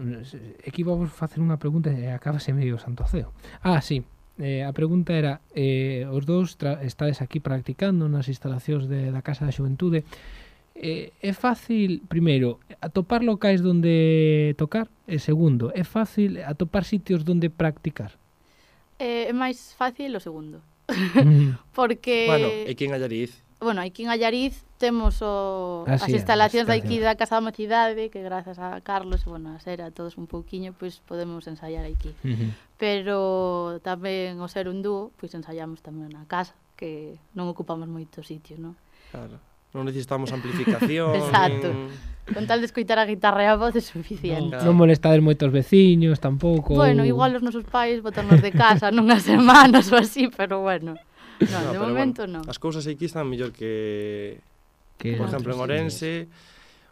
aquí 0.63 0.87
vamos 0.87 1.11
facer 1.11 1.43
unha 1.43 1.59
pregunta 1.59 1.91
e 1.91 2.07
acabase 2.07 2.55
medio 2.55 2.79
santo 2.79 3.03
ceo. 3.11 3.35
Ah, 3.59 3.83
sí 3.83 4.07
eh, 4.39 4.63
a 4.63 4.71
pregunta 4.71 5.13
era, 5.13 5.41
eh, 5.55 6.07
os 6.07 6.23
dous 6.25 6.55
estades 6.85 7.19
aquí 7.19 7.39
practicando 7.39 8.07
nas 8.07 8.29
instalacións 8.29 8.87
de, 8.87 9.11
da 9.11 9.25
Casa 9.25 9.43
da 9.43 9.55
Xuventude, 9.55 10.05
eh, 10.75 11.11
é 11.21 11.33
fácil, 11.33 12.01
primeiro, 12.07 12.59
atopar 12.79 13.21
locais 13.21 13.61
donde 13.61 14.55
tocar, 14.57 14.87
e 15.07 15.19
segundo, 15.19 15.71
é 15.75 15.83
fácil 15.83 16.39
atopar 16.47 16.85
sitios 16.85 17.23
donde 17.27 17.51
practicar? 17.51 18.15
Eh, 18.97 19.29
é 19.29 19.33
máis 19.33 19.75
fácil 19.75 20.15
o 20.15 20.21
segundo. 20.21 20.61
Mm. 20.87 21.57
Porque... 21.77 22.25
Bueno, 22.27 22.47
e 22.47 22.73
que 22.77 22.85
en 22.87 22.93
Allariz? 22.93 23.43
Bueno, 23.59 23.81
aquí 23.81 24.03
en 24.05 24.09
Allariz 24.09 24.65
temos 24.81 25.21
o, 25.21 25.85
ah, 25.85 26.01
as 26.01 26.09
instalacións 26.09 26.65
da 26.65 26.73
aquí 26.73 26.97
da 26.97 27.13
Casa 27.13 27.37
da 27.37 27.45
Mocidade, 27.45 28.09
que 28.09 28.25
grazas 28.25 28.57
a 28.57 28.81
Carlos, 28.81 29.21
bueno, 29.29 29.53
a 29.53 29.61
Sera, 29.61 29.93
todos 29.93 30.17
un 30.17 30.25
pouquiño, 30.25 30.73
pois 30.73 30.97
podemos 31.05 31.45
ensaiar 31.45 31.85
aquí. 31.85 32.09
Uh 32.25 32.33
-huh. 32.33 32.49
Pero 32.81 33.77
tamén 33.85 34.41
o 34.41 34.49
ser 34.49 34.65
un 34.65 34.81
dúo, 34.81 35.13
pois 35.21 35.29
ensaiamos 35.37 35.85
tamén 35.85 36.09
na 36.09 36.25
casa, 36.25 36.57
que 36.73 37.21
non 37.37 37.45
ocupamos 37.45 37.85
moito 37.85 38.25
sitio, 38.25 38.57
non? 38.57 38.73
Claro. 39.13 39.37
Non 39.71 39.85
necesitamos 39.85 40.33
amplificación. 40.33 41.13
Exacto. 41.15 41.69
Nin... 41.69 42.33
Con 42.33 42.43
tal 42.49 42.59
de 42.59 42.67
escoitar 42.67 42.97
a 42.97 43.05
guitarra 43.05 43.45
e 43.45 43.49
a 43.53 43.55
voz 43.55 43.77
é 43.77 43.83
suficiente. 43.85 44.41
Non, 44.41 44.49
claro. 44.57 44.65
non 44.65 44.75
molestades 44.81 45.21
moitos 45.21 45.53
veciños 45.53 46.17
tampouco. 46.17 46.73
Bueno, 46.73 47.05
igual 47.05 47.37
os 47.37 47.45
nosos 47.45 47.63
pais 47.69 48.01
botarnos 48.01 48.41
de 48.41 48.51
casa 48.51 48.89
nunhas 48.89 49.21
semanas 49.31 49.93
ou 49.93 50.01
así, 50.01 50.27
pero 50.33 50.65
bueno. 50.65 50.97
Non, 51.39 51.61
no, 51.65 51.71
de 51.71 51.79
momento 51.79 52.25
bueno, 52.25 52.41
non. 52.41 52.49
As 52.49 52.57
cousas 52.57 52.83
aquí 52.89 53.05
están 53.07 53.29
mellor 53.29 53.53
que 53.53 54.41
que 55.01 55.17
por 55.17 55.27
ejemplo, 55.27 55.57
en 55.57 55.59
Orense, 55.59 56.29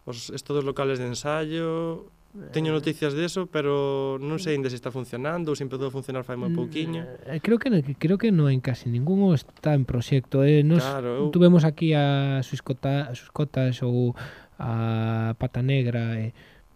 os 0.09 0.33
estos 0.33 0.65
locales 0.65 0.97
de 0.97 1.05
ensayo, 1.05 2.09
eh, 2.33 2.49
Teño 2.53 2.73
noticias 2.73 3.13
de 3.13 3.25
eso, 3.25 3.49
pero 3.49 4.21
non 4.21 4.37
sei 4.37 4.53
ainda 4.53 4.69
se 4.69 4.77
está 4.77 4.93
funcionando 4.93 5.49
ou 5.49 5.57
se 5.57 5.65
empezou 5.65 5.89
a 5.89 5.93
funcionar 5.93 6.21
fai 6.21 6.37
moi 6.37 6.53
mm, 6.53 6.57
pouquiño. 6.57 7.01
Eh, 7.25 7.41
creo 7.41 7.57
que 7.57 7.73
creo 7.97 8.21
que 8.21 8.29
non 8.29 8.53
en 8.53 8.61
case 8.61 8.85
ou 8.85 9.33
está 9.33 9.73
en 9.73 9.81
proxecto. 9.81 10.45
Eh, 10.45 10.61
nos 10.61 10.85
claro, 10.85 11.25
eu... 11.25 11.33
tuvemos 11.33 11.65
aquí 11.65 11.97
a 11.97 12.41
Suiscota, 12.45 13.09
a 13.09 13.13
Suscotas 13.17 13.81
ou 13.81 14.13
a 14.61 15.33
Pata 15.41 15.65
Negra 15.65 16.21
e 16.21 16.29
eh, 16.29 16.31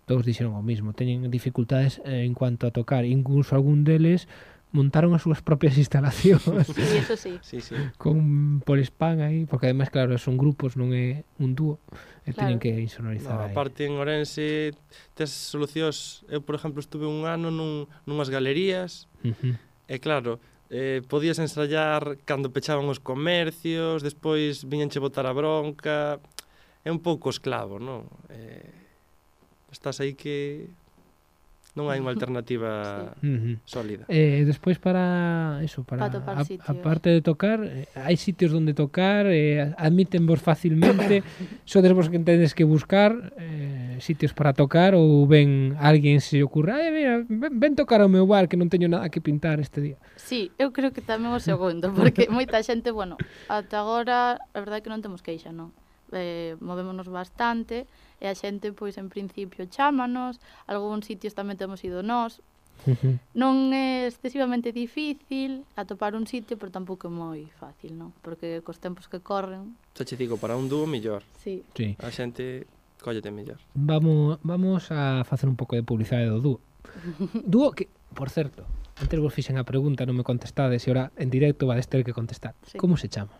todos 0.09 0.25
dixeron 0.25 0.57
o 0.57 0.63
mismo, 0.65 0.97
teñen 0.97 1.29
dificultades 1.29 2.01
eh, 2.03 2.25
en 2.25 2.33
cuanto 2.33 2.67
a 2.67 2.71
tocar, 2.73 3.05
incluso 3.05 3.53
algún 3.53 3.85
deles 3.85 4.25
montaron 4.73 5.13
as 5.13 5.21
súas 5.21 5.45
propias 5.45 5.77
instalacións. 5.77 6.43
sí, 6.73 6.97
eso 6.97 7.15
sí. 7.15 7.37
sí, 7.45 7.61
sí. 7.61 7.77
Con 8.01 8.59
Polespan 8.65 9.21
aí, 9.21 9.45
porque 9.45 9.69
ademais, 9.69 9.93
claro, 9.93 10.17
son 10.17 10.35
grupos, 10.35 10.73
non 10.73 10.91
é 10.91 11.23
un 11.37 11.53
dúo, 11.53 11.77
e 12.25 12.33
claro. 12.33 12.57
teñen 12.57 12.59
que 12.59 12.73
insonorizar 12.81 13.37
no, 13.37 13.45
aí. 13.45 13.53
Aparte, 13.53 13.85
en 13.85 14.01
Orense, 14.01 14.73
tes 15.13 15.29
solucións... 15.29 16.25
Eu, 16.25 16.41
por 16.41 16.57
exemplo, 16.57 16.81
estuve 16.81 17.05
un 17.05 17.29
ano 17.29 17.53
nun, 17.53 17.85
nunhas 18.09 18.33
galerías, 18.33 19.05
uh 19.21 19.31
-huh. 19.31 19.55
e 19.87 19.95
claro, 20.01 20.41
eh, 20.73 21.05
podías 21.05 21.37
ensayar 21.37 22.17
cando 22.25 22.49
pechaban 22.49 22.89
os 22.89 22.97
comercios, 22.97 24.01
despois 24.01 24.65
viñanche 24.65 24.97
botar 24.97 25.29
a 25.29 25.37
bronca, 25.37 26.17
é 26.81 26.89
un 26.89 26.97
pouco 26.97 27.29
esclavo, 27.29 27.77
non? 27.77 28.09
Eh, 28.33 28.73
estás 29.69 30.01
aí 30.01 30.17
que 30.17 30.65
non 31.73 31.89
hai 31.89 31.97
unha 31.97 32.13
alternativa 32.13 33.17
sí. 33.17 33.57
sólida. 33.65 34.05
Eh, 34.05 34.45
despois 34.45 34.77
para 34.77 35.57
eso, 35.65 35.81
para, 35.81 36.05
para 36.05 36.21
topar 36.21 36.35
a, 36.37 36.45
sitios. 36.45 36.69
a 36.69 36.73
parte 36.77 37.09
de 37.09 37.25
tocar, 37.25 37.65
eh, 37.65 37.89
hai 37.97 38.13
sitios 38.13 38.53
onde 38.53 38.77
tocar, 38.77 39.25
eh, 39.25 39.73
admiten 39.73 40.29
vos 40.29 40.37
facilmente, 40.37 41.25
sodes 41.65 41.93
vos 41.97 42.13
que 42.13 42.21
tedes 42.21 42.53
que 42.53 42.61
buscar 42.61 43.33
eh, 43.41 43.97
sitios 43.97 44.37
para 44.37 44.53
tocar 44.53 44.93
ou 44.93 45.25
ven 45.25 45.73
alguén 45.81 46.21
se 46.21 46.45
ocurra, 46.45 46.77
eh, 46.85 46.93
mira, 46.93 47.25
ven, 47.25 47.57
ven 47.57 47.73
tocar 47.73 48.05
ao 48.05 48.09
meu 48.09 48.29
bar 48.29 48.45
que 48.45 48.53
non 48.53 48.69
teño 48.69 48.85
nada 48.85 49.09
que 49.09 49.17
pintar 49.17 49.57
este 49.57 49.81
día. 49.81 49.97
Sí, 50.13 50.53
eu 50.61 50.69
creo 50.69 50.93
que 50.93 51.01
tamén 51.01 51.33
o 51.33 51.41
segundo, 51.41 51.89
porque 51.97 52.29
moita 52.29 52.61
xente, 52.61 52.93
bueno, 52.93 53.17
ata 53.49 53.81
agora, 53.81 54.37
a 54.37 54.57
verdade 54.61 54.79
é 54.79 54.83
que 54.85 54.93
non 54.93 55.01
temos 55.01 55.25
queixa, 55.25 55.49
non? 55.49 55.73
Eh, 56.13 56.53
movémonos 56.61 57.09
bastante, 57.09 57.89
e 58.23 58.31
a 58.31 58.35
xente, 58.39 58.71
pois, 58.71 58.95
en 58.95 59.11
principio, 59.11 59.67
chámanos, 59.67 60.39
algúns 60.71 61.03
sitios 61.03 61.35
tamén 61.35 61.59
temos 61.59 61.83
ido 61.83 61.99
nós. 61.99 62.39
Non 63.35 63.71
é 63.75 64.07
excesivamente 64.07 64.71
difícil 64.71 65.67
atopar 65.75 66.15
un 66.15 66.27
sitio, 66.27 66.55
pero 66.55 66.71
tampouco 66.71 67.07
é 67.07 67.11
moi 67.11 67.43
fácil, 67.59 67.95
non? 67.95 68.15
Porque 68.23 68.63
cos 68.63 68.79
tempos 68.79 69.11
que 69.11 69.19
corren... 69.19 69.75
Xa 69.91 70.07
che 70.07 70.15
digo, 70.15 70.39
para 70.39 70.55
un 70.55 70.71
dúo, 70.71 70.87
mellor. 70.87 71.23
Sí. 71.39 71.63
sí. 71.75 71.99
A 71.99 72.11
xente 72.11 72.67
collete 73.03 73.31
mellor. 73.31 73.59
Vamos, 73.75 74.39
vamos 74.43 74.87
a 74.91 75.27
facer 75.27 75.51
un 75.51 75.59
pouco 75.59 75.75
de 75.75 75.83
publicidade 75.83 76.31
do 76.31 76.39
dúo. 76.39 76.59
dúo 77.43 77.75
que, 77.75 77.91
por 78.15 78.31
certo, 78.31 78.63
antes 78.95 79.19
vos 79.19 79.35
fixen 79.35 79.59
a 79.59 79.67
pregunta, 79.67 80.07
non 80.07 80.15
me 80.15 80.27
contestades 80.27 80.83
e 80.83 80.91
ora 80.91 81.11
en 81.19 81.27
directo 81.27 81.67
vades 81.67 81.91
ter 81.91 82.03
que 82.07 82.15
contestar. 82.15 82.55
Sí. 82.67 82.79
Como 82.79 82.95
se 82.95 83.11
chama? 83.11 83.35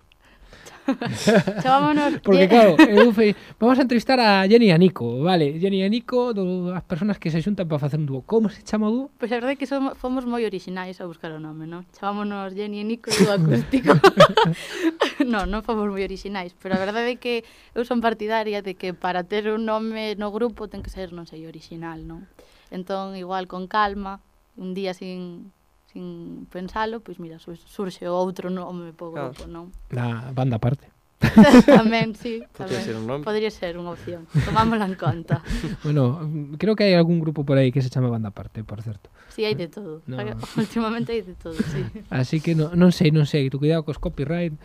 Chamámonos... 1.62 2.20
Porque 2.26 2.48
claro, 2.48 2.76
eu 2.80 3.14
fei, 3.14 3.36
vamos 3.60 3.80
a 3.80 3.84
entrevistar 3.84 4.20
a 4.20 4.48
Jenny 4.48 4.68
e 4.68 4.72
a 4.72 4.78
Nico, 4.78 5.24
vale? 5.24 5.60
Jenny 5.60 5.80
e 5.82 5.86
a 5.86 5.90
Nico, 5.90 6.34
do, 6.34 6.74
as 6.74 6.84
persoas 6.84 7.18
que 7.18 7.32
se 7.32 7.42
xuntan 7.42 7.68
para 7.68 7.80
facer 7.80 8.00
un 8.00 8.06
dúo. 8.06 8.22
Como 8.24 8.50
se 8.50 8.64
chama 8.64 8.88
o 8.88 8.92
dúo? 8.92 9.06
Pois 9.16 9.30
pues 9.30 9.32
a 9.32 9.36
verdade 9.40 9.56
é 9.56 9.60
que 9.60 9.68
somos, 9.68 9.96
fomos 9.98 10.28
moi 10.28 10.44
orixinais 10.44 11.00
a 11.00 11.08
buscar 11.08 11.32
o 11.32 11.40
nome, 11.40 11.66
non? 11.66 11.88
Chamámonos 11.96 12.52
Jenny 12.54 12.82
e 12.82 12.86
Nico 12.86 13.12
dúo 13.12 13.32
acústico. 13.32 13.96
non, 15.24 15.48
non 15.48 15.64
fomos 15.64 15.88
moi 15.88 16.04
orixinais, 16.04 16.52
pero 16.58 16.76
a 16.76 16.82
verdade 16.82 17.16
é 17.16 17.18
que 17.20 17.48
eu 17.74 17.88
son 17.88 18.04
partidaria 18.04 18.60
de 18.60 18.76
que 18.76 18.92
para 18.92 19.24
ter 19.24 19.48
un 19.48 19.64
nome 19.64 20.16
no 20.20 20.30
grupo 20.36 20.68
ten 20.68 20.84
que 20.84 20.92
ser, 20.92 21.16
non 21.16 21.24
sei, 21.26 21.48
orixinal, 21.48 22.04
non? 22.04 22.28
Entón, 22.74 23.16
igual, 23.16 23.48
con 23.48 23.70
calma, 23.70 24.20
un 24.58 24.74
día 24.74 24.94
sin 24.94 25.54
sin 25.94 26.50
pensalo, 26.50 27.00
pois 27.06 27.22
mira, 27.22 27.38
surxe 27.38 28.10
outro 28.10 28.50
nome 28.50 28.98
para 28.98 29.08
o 29.08 29.14
grupo, 29.14 29.46
non? 29.46 29.70
Na 29.94 30.34
banda 30.34 30.58
aparte. 30.58 30.90
tamén, 31.70 32.18
sí, 32.18 32.44
tamén. 32.58 32.74
Podría 32.74 32.82
ser, 32.82 32.96
un 32.98 33.06
nome. 33.08 33.24
Podría 33.24 33.52
ser 33.54 33.74
unha 33.78 33.94
opción. 33.94 34.28
Tomámola 34.44 34.90
en 34.90 34.98
conta. 34.98 35.40
bueno, 35.86 36.20
creo 36.58 36.76
que 36.76 36.90
hai 36.90 36.98
algún 36.98 37.22
grupo 37.22 37.46
por 37.46 37.62
aí 37.62 37.72
que 37.72 37.80
se 37.80 37.94
chama 37.94 38.12
Banda 38.12 38.34
Aparte, 38.34 38.66
por 38.66 38.82
certo. 38.82 39.14
Sí, 39.32 39.46
hai 39.46 39.54
de 39.54 39.70
todo. 39.70 40.02
No. 40.10 40.18
Últimamente 40.58 41.14
hai 41.14 41.22
de 41.22 41.38
todo, 41.38 41.56
sí. 41.56 41.86
Así 42.10 42.42
que 42.42 42.58
no, 42.58 42.74
non 42.74 42.92
sei, 42.92 43.14
non 43.14 43.30
sei, 43.30 43.48
tu 43.54 43.62
cuidado 43.62 43.86
cos 43.86 44.02
copyright, 44.02 44.58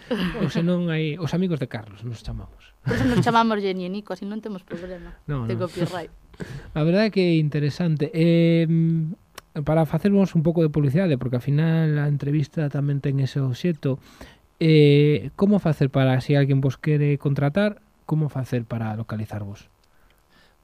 ou 0.43 0.49
senón 0.49 0.89
hai 0.89 1.21
os 1.21 1.37
amigos 1.37 1.61
de 1.61 1.69
Carlos 1.69 2.03
nos 2.03 2.25
chamamos. 2.25 2.73
Por 2.83 2.97
eso 2.97 3.05
nos 3.05 3.21
chamamos 3.21 3.61
Jenny 3.61 3.85
e 3.87 3.93
Nico, 3.93 4.17
así 4.17 4.25
non 4.25 4.41
temos 4.41 4.65
problema 4.65 5.15
no, 5.29 5.45
de 5.45 5.55
no. 5.55 5.69
copyright. 5.69 6.11
A 6.75 6.83
verdade 6.87 7.11
é 7.11 7.13
que 7.13 7.23
é 7.23 7.35
interesante. 7.37 8.11
Eh, 8.15 8.67
para 9.65 9.87
facervos 9.87 10.35
un 10.35 10.43
pouco 10.43 10.63
de 10.63 10.71
publicidade, 10.71 11.19
porque 11.19 11.37
ao 11.39 11.45
final 11.45 11.99
a 11.99 12.07
entrevista 12.07 12.69
tamén 12.69 13.01
ten 13.01 13.19
ese 13.23 13.41
obxecto, 13.43 13.99
eh, 14.61 15.31
como 15.39 15.59
facer 15.59 15.91
para, 15.91 16.19
se 16.21 16.33
si 16.33 16.39
alguén 16.39 16.61
vos 16.61 16.77
quere 16.77 17.17
contratar, 17.19 17.83
como 18.09 18.29
facer 18.29 18.65
para 18.65 18.97
localizarvos? 18.97 19.69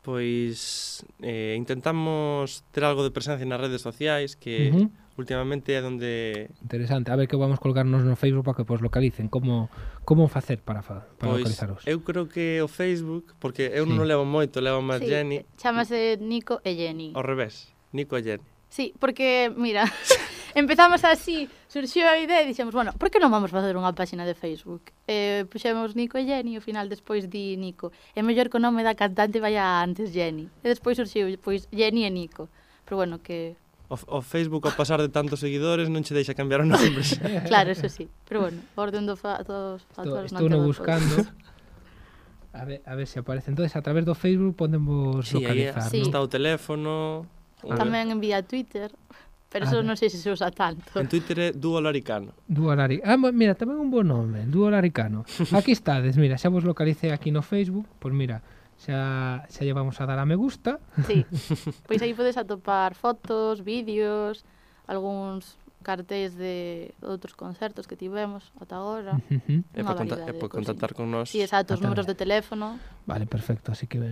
Pois 0.05 1.01
eh, 1.23 1.57
intentamos 1.57 2.65
ter 2.73 2.85
algo 2.85 3.05
de 3.05 3.13
presencia 3.13 3.49
nas 3.49 3.57
redes 3.57 3.81
sociais 3.81 4.37
que 4.37 4.69
uh 4.69 4.77
-huh. 4.77 4.89
últimamente 5.17 5.73
é 5.73 5.81
onde... 5.81 6.53
Interesante, 6.61 7.09
a 7.09 7.17
ver 7.17 7.25
que 7.25 7.41
vamos 7.41 7.57
colgarnos 7.57 8.05
no 8.05 8.13
Facebook 8.13 8.45
para 8.45 8.61
que 8.61 8.69
vos 8.69 8.85
localicen 8.85 9.33
Como, 9.33 9.73
como 10.05 10.29
facer 10.29 10.61
para, 10.61 10.85
fa, 10.85 11.09
para 11.17 11.33
pois, 11.33 11.49
localizaros? 11.49 11.81
Eu 11.89 12.05
creo 12.05 12.29
que 12.29 12.61
o 12.61 12.69
Facebook, 12.69 13.33
porque 13.41 13.73
eu 13.73 13.89
sí. 13.89 13.97
non 13.97 14.05
levo 14.05 14.29
moito, 14.29 14.61
levo 14.61 14.85
máis 14.85 15.01
sí. 15.01 15.09
Jenny 15.09 15.49
Chámase 15.57 16.21
Nico 16.21 16.61
e 16.61 16.77
Jenny 16.77 17.17
Ao 17.17 17.25
revés, 17.25 17.73
Nico 17.97 18.21
e 18.21 18.23
Jenny 18.25 18.54
Sí, 18.75 18.93
porque, 18.99 19.55
mira, 19.57 19.85
empezamos 20.57 21.05
así, 21.05 21.49
surxiu 21.69 22.11
a 22.11 22.19
idea 22.19 22.43
e 22.43 22.47
dixemos, 22.51 22.75
bueno, 22.75 22.91
por 22.99 23.07
que 23.07 23.23
non 23.23 23.31
vamos 23.31 23.55
facer 23.55 23.79
unha 23.79 23.95
páxina 23.95 24.27
de 24.27 24.35
Facebook? 24.35 24.91
Eh, 25.07 25.47
puxemos 25.47 25.95
Nico 25.95 26.19
e 26.19 26.27
Jenny, 26.27 26.55
e 26.55 26.59
ao 26.59 26.65
final 26.67 26.91
despois 26.91 27.31
di 27.31 27.55
Nico, 27.55 27.95
é 28.19 28.21
mellor 28.27 28.51
que 28.51 28.59
o 28.59 28.65
nome 28.67 28.83
da 28.83 28.99
cantante 28.99 29.39
vaya 29.39 29.79
antes 29.79 30.11
Jenny. 30.11 30.51
E 30.59 30.67
despois 30.67 30.99
surxiu, 30.99 31.31
pois, 31.39 31.71
Jenny 31.71 32.03
e 32.03 32.11
Nico. 32.11 32.51
Pero 32.83 32.99
bueno, 32.99 33.23
que 33.23 33.55
O, 33.87 34.19
o 34.19 34.19
Facebook 34.27 34.67
ao 34.67 34.75
pasar 34.75 34.99
de 34.99 35.07
tantos 35.07 35.39
seguidores 35.39 35.87
non 35.87 36.03
che 36.03 36.11
deixa 36.11 36.35
cambiar 36.35 36.65
o 36.65 36.67
nome. 36.67 36.99
claro, 37.47 37.71
eso 37.71 37.87
sí. 37.87 38.11
Pero 38.27 38.43
bueno, 38.43 38.59
orden 38.75 39.07
do 39.07 39.15
fa, 39.15 39.39
dos 39.47 39.87
factores 39.95 40.35
Estou 40.35 40.51
no 40.51 40.67
buscando. 40.67 41.23
A 42.51 42.67
ver, 42.67 42.83
a 42.83 42.99
ver 42.99 43.07
se 43.07 43.23
aparece. 43.23 43.55
Entonces, 43.55 43.79
a 43.79 43.83
través 43.87 44.03
do 44.03 44.19
Facebook 44.19 44.59
podemos 44.59 45.31
sí, 45.31 45.39
localizar, 45.39 45.79
ahí, 45.79 45.85
¿no? 45.85 45.91
sí. 45.95 46.01
está 46.03 46.19
o 46.19 46.27
teléfono. 46.27 47.31
Tamén 47.73 48.13
envía 48.13 48.45
Twitter. 48.45 48.93
Pero 49.55 49.67
ah, 49.67 49.69
eso 49.71 49.87
non 49.87 49.95
sei 49.95 50.11
se 50.11 50.19
se 50.19 50.35
usa 50.35 50.51
tanto. 50.51 50.99
En 50.99 51.07
Twitter 51.07 51.39
é 51.39 51.49
Duo 51.55 51.79
Laricano. 51.79 52.35
Duo 52.43 52.75
Laricano. 52.75 53.07
Ah, 53.07 53.31
mira, 53.31 53.55
tamén 53.55 53.79
un 53.79 53.87
bo 53.87 54.03
nome, 54.03 54.51
Duo 54.51 54.67
Laricano. 54.67 55.23
Aquí 55.55 55.71
estades, 55.71 56.19
mira, 56.19 56.35
xa 56.35 56.51
vos 56.51 56.67
localicei 56.67 57.15
aquí 57.15 57.31
no 57.31 57.39
Facebook, 57.39 57.87
pois 58.03 58.11
pues 58.11 58.15
mira, 58.19 58.43
xa, 58.75 59.47
xa 59.47 59.63
llevamos 59.63 60.03
a 60.03 60.11
dar 60.11 60.19
a 60.19 60.27
me 60.27 60.35
gusta. 60.35 60.83
Sí, 61.07 61.23
pois 61.89 62.03
aí 62.03 62.19
podes 62.19 62.35
atopar 62.35 62.99
fotos, 62.99 63.63
vídeos, 63.63 64.43
algúns 64.91 65.55
cartéis 65.87 66.35
de 66.35 66.91
outros 67.05 67.39
concertos 67.39 67.87
que 67.87 67.95
tivemos 67.95 68.51
ata 68.59 68.83
agora. 68.83 69.23
Uh 69.31 69.39
-huh. 69.39 69.61
É 69.71 69.87
para 69.87 70.03
conta, 70.03 70.17
é 70.27 70.35
contactar 70.35 70.99
con 70.99 71.15
nós. 71.15 71.31
Sí, 71.31 71.39
exacto, 71.39 71.79
os 71.79 71.81
números 71.85 72.11
de 72.11 72.19
teléfono. 72.19 72.83
Vale, 73.07 73.31
perfecto, 73.31 73.71
así 73.71 73.87
que 73.87 74.03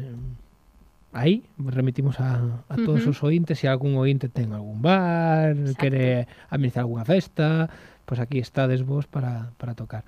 aí 1.12 1.44
remitimos 1.59 2.20
a, 2.20 2.40
a 2.68 2.77
todos 2.77 3.05
uh 3.05 3.12
-huh. 3.12 3.16
os 3.16 3.22
ointes 3.22 3.61
se 3.61 3.68
algún 3.68 3.94
ointe 4.01 4.33
ten 4.33 4.53
algún 4.53 4.81
bar 4.81 5.53
Exacto. 5.53 5.81
quere 5.81 6.27
administrar 6.48 6.88
algunha 6.88 7.05
festa 7.05 7.68
pois 8.09 8.18
aquí 8.18 8.40
estades 8.40 8.83
vos 8.83 9.07
para, 9.07 9.53
para 9.61 9.77
tocar 9.77 10.05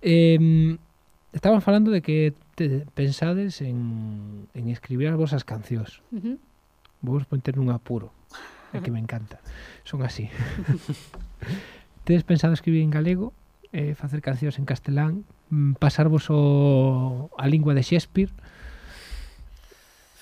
eh, 0.00 0.78
estaban 1.34 1.60
falando 1.60 1.90
de 1.90 2.00
que 2.02 2.32
te 2.54 2.86
pensades 2.94 3.60
en, 3.60 4.46
en 4.54 4.70
escribir 4.70 5.10
as 5.10 5.18
vosas 5.18 5.42
cancións 5.42 6.00
uh 6.14 6.22
-huh. 6.22 6.36
vos 7.02 7.26
ponter 7.26 7.58
nun 7.58 7.74
apuro 7.74 8.14
é 8.70 8.78
que 8.78 8.94
me 8.94 9.02
encanta 9.02 9.42
son 9.82 10.06
así 10.06 10.30
tedes 12.06 12.22
pensado 12.22 12.54
escribir 12.54 12.86
en 12.86 12.94
galego 12.94 13.34
eh, 13.74 13.98
facer 13.98 14.22
cancións 14.22 14.62
en 14.62 14.70
castelán 14.70 15.26
mm, 15.50 15.82
pasarvos 15.82 16.30
o, 16.30 17.30
a 17.34 17.50
lingua 17.50 17.74
de 17.74 17.82
Shakespeare 17.82 18.30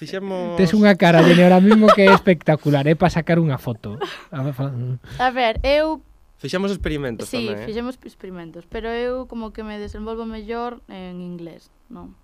Fixemos... 0.02 0.58
Tes 0.58 0.74
unha 0.74 0.98
cara 0.98 1.22
de 1.22 1.30
ahora 1.38 1.62
mismo 1.62 1.86
que 1.94 2.02
é 2.02 2.10
espectacular, 2.10 2.90
é 2.90 2.92
eh, 2.92 2.98
para 2.98 3.06
sacar 3.06 3.38
unha 3.38 3.54
foto. 3.54 4.02
A 4.34 5.30
ver, 5.30 5.62
eu 5.62 6.02
Fixemos 6.42 6.74
experimentos 6.74 7.30
sí, 7.30 7.46
tamén, 7.46 7.62
eh? 7.62 7.66
fixemos 7.70 7.94
experimentos, 8.02 8.66
pero 8.66 8.90
eu 8.90 9.30
como 9.30 9.54
que 9.54 9.62
me 9.62 9.78
desenvolvo 9.78 10.26
mellor 10.26 10.82
en 10.90 11.22
inglés, 11.22 11.70
non? 11.86 12.18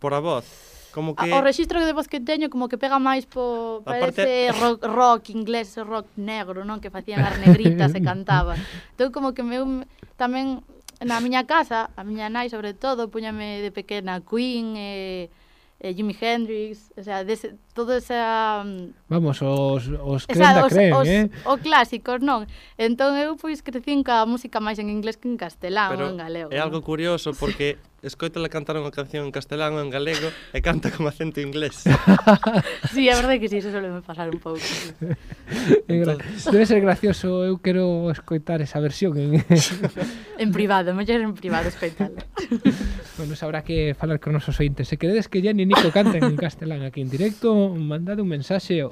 Por 0.00 0.16
a 0.16 0.24
voz? 0.24 0.48
Como 0.96 1.12
que... 1.12 1.28
O 1.28 1.44
registro 1.44 1.84
de 1.84 1.92
voz 1.92 2.08
que 2.08 2.24
teño 2.24 2.48
como 2.48 2.72
que 2.72 2.80
pega 2.80 2.96
máis 2.96 3.28
po... 3.28 3.84
Parece 3.84 4.48
parte... 4.48 4.56
rock, 4.56 4.78
rock 4.88 5.22
inglés, 5.36 5.76
rock 5.76 6.08
negro, 6.16 6.64
non? 6.64 6.80
Que 6.80 6.88
facían 6.88 7.20
as 7.20 7.36
negritas 7.36 7.92
e 7.92 8.00
cantaban. 8.08 8.56
Entón 8.96 9.12
como 9.12 9.36
que 9.36 9.44
meu 9.44 9.84
tamén 10.16 10.64
na 11.04 11.20
miña 11.20 11.44
casa, 11.44 11.92
a 11.92 12.00
miña 12.00 12.32
nai 12.32 12.48
sobre 12.48 12.72
todo, 12.72 13.12
puñame 13.12 13.60
de 13.60 13.68
pequena 13.68 14.24
Queen 14.24 14.72
e... 14.80 15.28
Eh, 15.28 15.39
eh, 15.80 15.94
Jimi 15.94 16.16
Hendrix, 16.20 16.92
o 16.96 17.02
sea, 17.02 17.24
de 17.24 17.32
ese, 17.34 17.58
todo 17.72 17.96
esa... 17.96 18.62
Mm, 18.64 18.92
Vamos, 19.08 19.42
os, 19.42 19.88
os 19.88 20.26
creen 20.26 20.54
da 20.54 20.66
os, 20.66 20.72
creen, 20.72 20.92
os, 20.94 21.08
eh? 21.08 21.30
O 21.46 21.58
clásicos, 21.58 22.20
non? 22.22 22.46
Entón 22.78 23.14
eu 23.18 23.34
pois 23.38 23.62
crecín 23.62 24.02
ca 24.02 24.26
música 24.26 24.58
máis 24.58 24.78
en 24.78 24.90
inglés 24.90 25.18
que 25.18 25.30
en 25.30 25.38
castelán 25.38 25.94
Pero 25.94 26.06
ou 26.06 26.12
en 26.12 26.18
galego. 26.18 26.48
É 26.50 26.58
non? 26.58 26.70
algo 26.70 26.82
curioso 26.82 27.34
porque 27.34 27.78
escoitala 28.02 28.48
cantar 28.48 28.80
unha 28.80 28.88
canción 28.88 29.28
en 29.28 29.32
castelán 29.32 29.76
ou 29.76 29.84
en 29.84 29.92
galego 29.92 30.32
e 30.56 30.58
canta 30.64 30.88
con 30.88 31.04
acento 31.04 31.44
inglés. 31.44 31.84
sí, 32.94 33.12
é 33.12 33.14
verdade 33.14 33.36
que 33.36 33.48
sí, 33.52 33.60
eso 33.60 33.68
suele 33.68 33.92
me 33.92 34.00
pasar 34.00 34.32
un 34.32 34.40
pouco. 34.40 34.60
Sí. 34.60 34.96
Entonces... 35.88 36.48
Debe 36.48 36.64
ser 36.64 36.80
gracioso, 36.80 37.44
eu 37.44 37.60
quero 37.60 38.08
escoitar 38.08 38.64
esa 38.64 38.80
versión 38.80 39.20
en... 39.20 39.44
en 40.42 40.48
privado, 40.52 40.96
mellor 40.96 41.20
en 41.20 41.36
privado 41.36 41.68
escoitala. 41.68 42.24
bueno, 43.20 43.36
sabrá 43.36 43.60
que 43.60 43.92
falar 43.92 44.16
con 44.16 44.32
nosos 44.32 44.56
ointes. 44.60 44.88
Se 44.88 44.96
queredes 44.96 45.28
que 45.28 45.44
Jenny 45.44 45.62
e 45.64 45.68
Nico 45.68 45.92
canten 45.92 46.24
en 46.24 46.40
castelán 46.40 46.80
aquí 46.88 47.04
en 47.04 47.12
directo, 47.12 47.59
mandade 47.68 48.22
un 48.22 48.28
mensaxe. 48.28 48.84
O... 48.84 48.90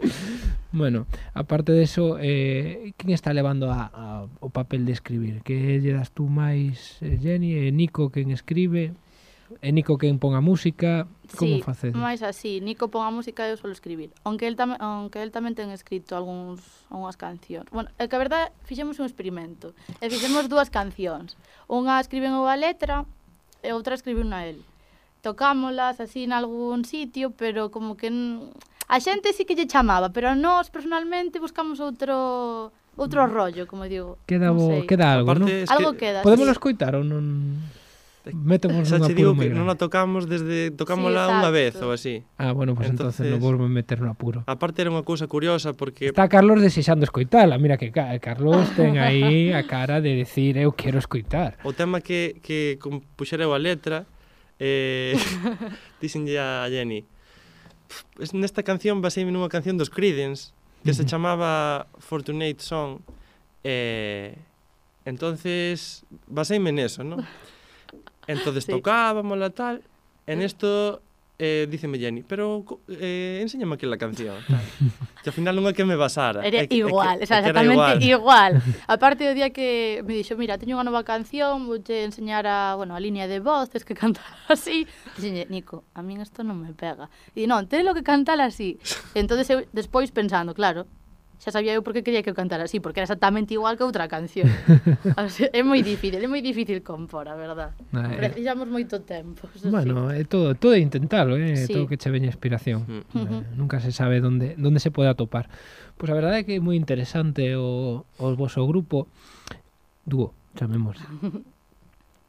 bueno, 0.72 1.06
aparte 1.34 1.72
de 1.72 1.82
eso, 1.84 2.16
eh, 2.20 2.92
quen 2.96 3.10
está 3.10 3.32
levando 3.32 3.70
a, 3.70 3.90
a, 3.92 4.26
o 4.40 4.48
papel 4.48 4.86
de 4.86 4.92
escribir? 4.92 5.42
Que 5.44 5.78
lle 5.78 5.92
das 5.92 6.10
tú 6.10 6.32
máis, 6.32 6.96
eh, 7.04 7.20
Jenny? 7.20 7.68
E 7.68 7.72
Nico, 7.72 8.08
quen 8.08 8.32
escribe? 8.32 8.96
E 9.60 9.68
Nico 9.72 9.98
quen 10.00 10.16
pon 10.16 10.32
a 10.32 10.40
música, 10.40 11.04
como 11.36 11.60
sí, 11.60 11.62
facedes? 11.62 11.92
máis 11.92 12.24
así, 12.24 12.64
Nico 12.64 12.88
pon 12.88 13.04
a 13.04 13.12
música 13.12 13.44
e 13.44 13.52
eu 13.52 13.60
solo 13.60 13.76
escribir. 13.76 14.08
Aunque 14.24 14.48
el 14.48 14.56
tamén 14.56 14.80
aunque 14.80 15.20
el 15.20 15.28
tamén 15.28 15.52
ten 15.52 15.68
escrito 15.68 16.16
algúns 16.16 16.64
algunhas 16.88 17.20
cancións. 17.20 17.68
Bueno, 17.68 17.92
é 18.00 18.08
que 18.08 18.16
a 18.16 18.22
verdade 18.22 18.48
fixemos 18.64 18.96
un 18.96 19.04
experimento. 19.04 19.76
E 20.00 20.08
fixemos 20.08 20.48
dúas 20.48 20.72
cancións. 20.72 21.36
Unha 21.68 22.00
escriben 22.00 22.32
eu 22.32 22.48
a 22.48 22.56
letra 22.56 23.04
e 23.60 23.76
outra 23.76 23.92
escribe 23.92 24.24
unha 24.24 24.48
el 24.48 24.64
tocámolas 25.22 26.00
así 26.00 26.24
en 26.24 26.32
algún 26.32 26.84
sitio, 26.84 27.30
pero 27.30 27.70
como 27.70 27.96
que 27.96 28.10
a 28.88 29.00
xente 29.00 29.32
sí 29.32 29.46
que 29.46 29.54
lle 29.56 29.70
chamaba, 29.70 30.10
pero 30.10 30.34
nós 30.34 30.68
personalmente 30.68 31.40
buscamos 31.40 31.80
outro 31.80 32.74
outro 32.98 33.24
mm. 33.24 33.30
rollo, 33.32 33.62
como 33.64 33.88
digo. 33.88 34.18
Queda 34.26 34.50
bo, 34.52 34.68
sei. 34.68 34.84
queda 34.84 35.14
algo, 35.14 35.32
non? 35.32 35.48
Es 35.48 35.70
que 35.70 35.72
algo 35.72 35.96
queda. 35.96 36.20
Podemos 36.20 36.50
sí. 36.50 36.52
escoitar 36.52 36.92
ou 36.98 37.06
non? 37.06 37.56
Metemos 38.22 38.86
xa 38.86 39.02
te 39.02 39.18
digo 39.18 39.34
que 39.34 39.50
non 39.50 39.66
a 39.66 39.74
tocamos 39.74 40.30
desde 40.30 40.70
tocámola 40.70 41.26
sí, 41.26 41.32
unha 41.38 41.50
vez 41.50 41.74
ou 41.82 41.90
así. 41.90 42.22
Ah, 42.38 42.54
bueno, 42.54 42.74
pues 42.78 42.86
entonces, 42.90 43.26
entonces 43.26 43.34
non 43.34 43.42
vou 43.42 43.54
meter 43.66 43.98
no 43.98 44.10
apuro. 44.10 44.46
Aparte 44.46 44.82
era 44.82 44.94
unha 44.94 45.02
cousa 45.02 45.26
curiosa 45.26 45.74
porque 45.74 46.10
Está 46.10 46.30
Carlos 46.30 46.62
desexando 46.62 47.02
escoitala, 47.02 47.58
mira 47.58 47.78
que 47.78 47.90
Carlos 47.94 48.70
ten 48.78 48.98
aí 48.98 49.50
a 49.54 49.66
cara 49.66 49.98
de 49.98 50.18
decir 50.18 50.54
eu 50.54 50.70
quero 50.74 51.02
escoitar. 51.02 51.58
O 51.66 51.74
tema 51.74 51.98
que 51.98 52.38
que 52.42 52.78
compuxera 52.78 53.46
a 53.46 53.58
letra 53.58 54.06
Eh, 54.62 55.18
dixenlle 56.00 56.38
a 56.38 56.70
Jenny, 56.70 57.02
nesta 58.30 58.62
canción 58.62 59.02
baseime 59.02 59.34
nunha 59.34 59.50
canción 59.50 59.74
dos 59.74 59.90
Creedence 59.90 60.54
que 60.86 60.94
se 60.94 61.02
chamaba 61.02 61.90
Fortunate 61.98 62.62
Song 62.62 63.02
eh, 63.66 64.38
entonces 65.02 66.06
baseime 66.30 66.70
neso, 66.70 67.02
non? 67.02 67.26
Entonces 68.30 68.62
sí. 68.62 68.70
tocábamos 68.70 69.34
la 69.34 69.50
tal 69.50 69.82
En 70.26 70.42
esto 70.42 71.02
eh, 71.38 71.66
díceme 71.70 71.98
Jenny, 71.98 72.22
pero 72.22 72.64
eh, 72.88 73.40
enséñame 73.42 73.74
aquela 73.74 73.96
canción. 73.98 74.36
que 75.22 75.30
ao 75.30 75.34
final 75.34 75.54
non 75.54 75.66
é 75.66 75.72
que 75.72 75.86
me 75.86 75.94
basara. 75.94 76.42
Era 76.42 76.62
é, 76.62 76.70
igual, 76.70 77.18
é 77.18 77.22
que, 77.22 77.24
o 77.24 77.28
sea, 77.30 77.38
exactamente 77.40 78.04
igual. 78.06 78.58
igual. 78.58 78.84
Aparte 78.86 79.26
do 79.26 79.34
día 79.34 79.50
que 79.50 80.02
me 80.06 80.18
dixo, 80.18 80.34
mira, 80.34 80.58
teño 80.58 80.78
unha 80.78 80.86
nova 80.86 81.06
canción, 81.06 81.66
vou 81.66 81.78
enseñar 81.78 82.44
a, 82.46 82.74
bueno, 82.74 82.94
a 82.94 83.00
línea 83.00 83.26
de 83.30 83.38
voz, 83.38 83.70
que 83.70 83.94
cantar 84.02 84.26
así. 84.50 84.86
Dixenlle, 85.16 85.46
Nico, 85.48 85.86
a 85.94 86.02
min 86.02 86.22
isto 86.22 86.42
non 86.42 86.58
me 86.58 86.74
pega. 86.74 87.06
E 87.34 87.46
non, 87.46 87.66
tens 87.70 87.86
lo 87.86 87.94
que 87.94 88.02
cantar 88.02 88.38
así. 88.42 88.78
Entón, 89.14 89.38
eu, 89.42 89.66
despois 89.70 90.10
pensando, 90.10 90.54
claro, 90.54 90.86
xa 91.42 91.50
sabía 91.50 91.74
eu 91.74 91.82
por 91.82 91.90
que 91.90 92.06
quería 92.06 92.22
que 92.22 92.30
eu 92.30 92.38
cantara 92.38 92.70
así, 92.70 92.78
porque 92.78 93.02
era 93.02 93.10
exactamente 93.10 93.50
igual 93.50 93.74
que 93.74 93.82
outra 93.82 94.06
canción. 94.06 94.46
o 95.18 95.26
sea, 95.26 95.50
é 95.50 95.66
moi 95.66 95.82
difícil, 95.82 96.22
é 96.22 96.30
moi 96.30 96.38
difícil 96.38 96.86
compor, 96.86 97.26
a 97.26 97.34
verdad. 97.34 97.74
Ah, 97.90 98.14
Precisamos 98.14 98.70
moito 98.70 99.02
tempo. 99.02 99.50
Bueno, 99.66 100.14
é 100.14 100.22
todo, 100.22 100.54
todo 100.54 100.78
é 100.78 100.80
intentalo, 100.80 101.34
eh? 101.34 101.66
sí. 101.66 101.74
todo 101.74 101.90
que 101.90 101.98
che 101.98 102.14
veña 102.14 102.30
inspiración. 102.30 102.86
Mm. 102.86 103.18
Uh 103.18 103.26
-huh. 103.26 103.42
Nunca 103.58 103.82
se 103.82 103.90
sabe 103.90 104.22
onde 104.22 104.54
onde 104.54 104.78
se 104.78 104.94
pode 104.94 105.10
atopar. 105.10 105.50
Pois 105.98 106.06
pues 106.06 106.08
a 106.10 106.14
verdade 106.14 106.36
é 106.38 106.42
que 106.46 106.54
é 106.56 106.62
moi 106.62 106.78
interesante 106.78 107.58
o, 107.58 108.06
o 108.22 108.26
vosso 108.38 108.62
grupo 108.62 109.10
dúo, 110.06 110.30
chamemos. 110.54 110.94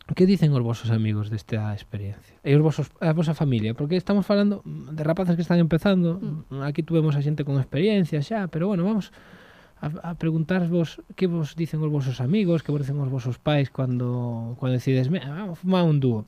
Que 0.04 0.28
dicen 0.28 0.52
os 0.52 0.60
vosos 0.60 0.92
amigos 0.92 1.32
desta 1.32 1.72
experiencia? 1.72 2.36
E 2.44 2.52
os 2.52 2.62
vosos, 2.62 2.92
a 3.00 3.16
vosa 3.16 3.32
familia? 3.32 3.72
Porque 3.72 3.96
estamos 3.96 4.28
falando 4.28 4.60
de 4.68 5.00
rapaces 5.00 5.39
que 5.39 5.42
están 5.42 5.63
empezando, 5.63 6.20
mm. 6.20 6.60
aquí 6.68 6.84
tuvemos 6.84 7.16
a 7.16 7.24
xente 7.24 7.48
con 7.48 7.56
experiencia 7.56 8.20
xa, 8.20 8.52
pero 8.52 8.68
bueno, 8.68 8.84
vamos 8.84 9.16
a, 9.80 10.12
a 10.12 10.12
preguntarvos 10.20 11.00
que 11.16 11.32
vos 11.32 11.56
dicen 11.56 11.80
os 11.80 11.88
vosos 11.88 12.20
amigos, 12.20 12.68
que 12.68 12.76
vos 12.76 12.84
dicen 12.84 13.00
os 13.00 13.08
vosos 13.08 13.39
pais 13.39 13.72
cando, 13.72 14.60
cando 14.60 14.76
decides, 14.76 15.08
vamos 15.08 15.63
fumar 15.63 15.88
un 15.88 16.04
dúo. 16.04 16.28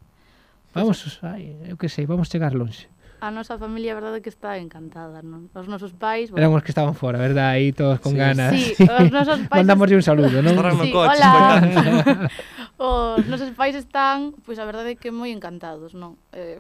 Vamos, 0.72 1.20
ai, 1.24 1.56
eu 1.68 1.76
que 1.76 1.92
sei, 1.92 2.08
vamos 2.08 2.32
chegar 2.32 2.56
lonxe. 2.56 2.88
A 3.24 3.32
nosa 3.32 3.56
familia, 3.58 3.92
a 3.92 4.00
verdade, 4.00 4.20
que 4.20 4.28
está 4.28 4.60
encantada, 4.60 5.24
non? 5.24 5.48
Os 5.56 5.68
nosos 5.72 5.96
pais... 5.96 6.32
Bueno. 6.32 6.44
Éramos 6.44 6.64
que 6.64 6.72
estaban 6.76 6.96
fora, 6.96 7.16
verdad? 7.16 7.56
Aí 7.56 7.72
todos 7.72 8.04
con 8.04 8.12
sí, 8.12 8.20
ganas. 8.20 8.52
Sí, 8.56 8.76
os 8.84 9.12
nosos 9.18 9.40
pais... 9.48 9.64
Mandamos 9.64 9.88
un 9.88 10.04
saludo, 10.04 10.44
non? 10.44 10.56
Sí, 10.80 10.92
hola. 10.92 12.30
Os 12.78 13.24
nosos 13.32 13.56
pais 13.56 13.76
están, 13.76 14.36
pois 14.44 14.60
a 14.60 14.68
verdade 14.68 14.94
é 14.94 15.00
que 15.00 15.08
moi 15.08 15.32
encantados, 15.32 15.96
non? 15.96 16.20
Eh, 16.36 16.60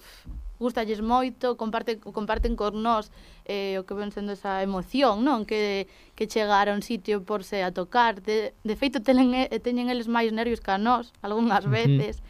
gustalles 0.55 1.03
moito, 1.03 1.59
comparte, 1.59 1.99
comparten 1.99 2.55
con 2.55 2.79
nós 2.79 3.11
eh, 3.43 3.75
o 3.75 3.83
que 3.83 3.91
ven 3.91 4.15
sendo 4.15 4.31
esa 4.31 4.63
emoción, 4.63 5.27
non? 5.27 5.43
Que, 5.43 5.91
que 6.15 6.31
chegar 6.31 6.71
a 6.71 6.75
un 6.75 6.79
sitio 6.79 7.27
por 7.27 7.43
se 7.43 7.67
a 7.67 7.75
tocar. 7.75 8.23
De, 8.23 8.55
de 8.63 8.75
feito, 8.79 9.03
telen, 9.03 9.35
teñen 9.59 9.91
eles 9.91 10.07
máis 10.07 10.31
nervios 10.31 10.63
que 10.63 10.71
a 10.71 10.79
nós, 10.79 11.11
algunhas 11.19 11.67
veces. 11.67 12.23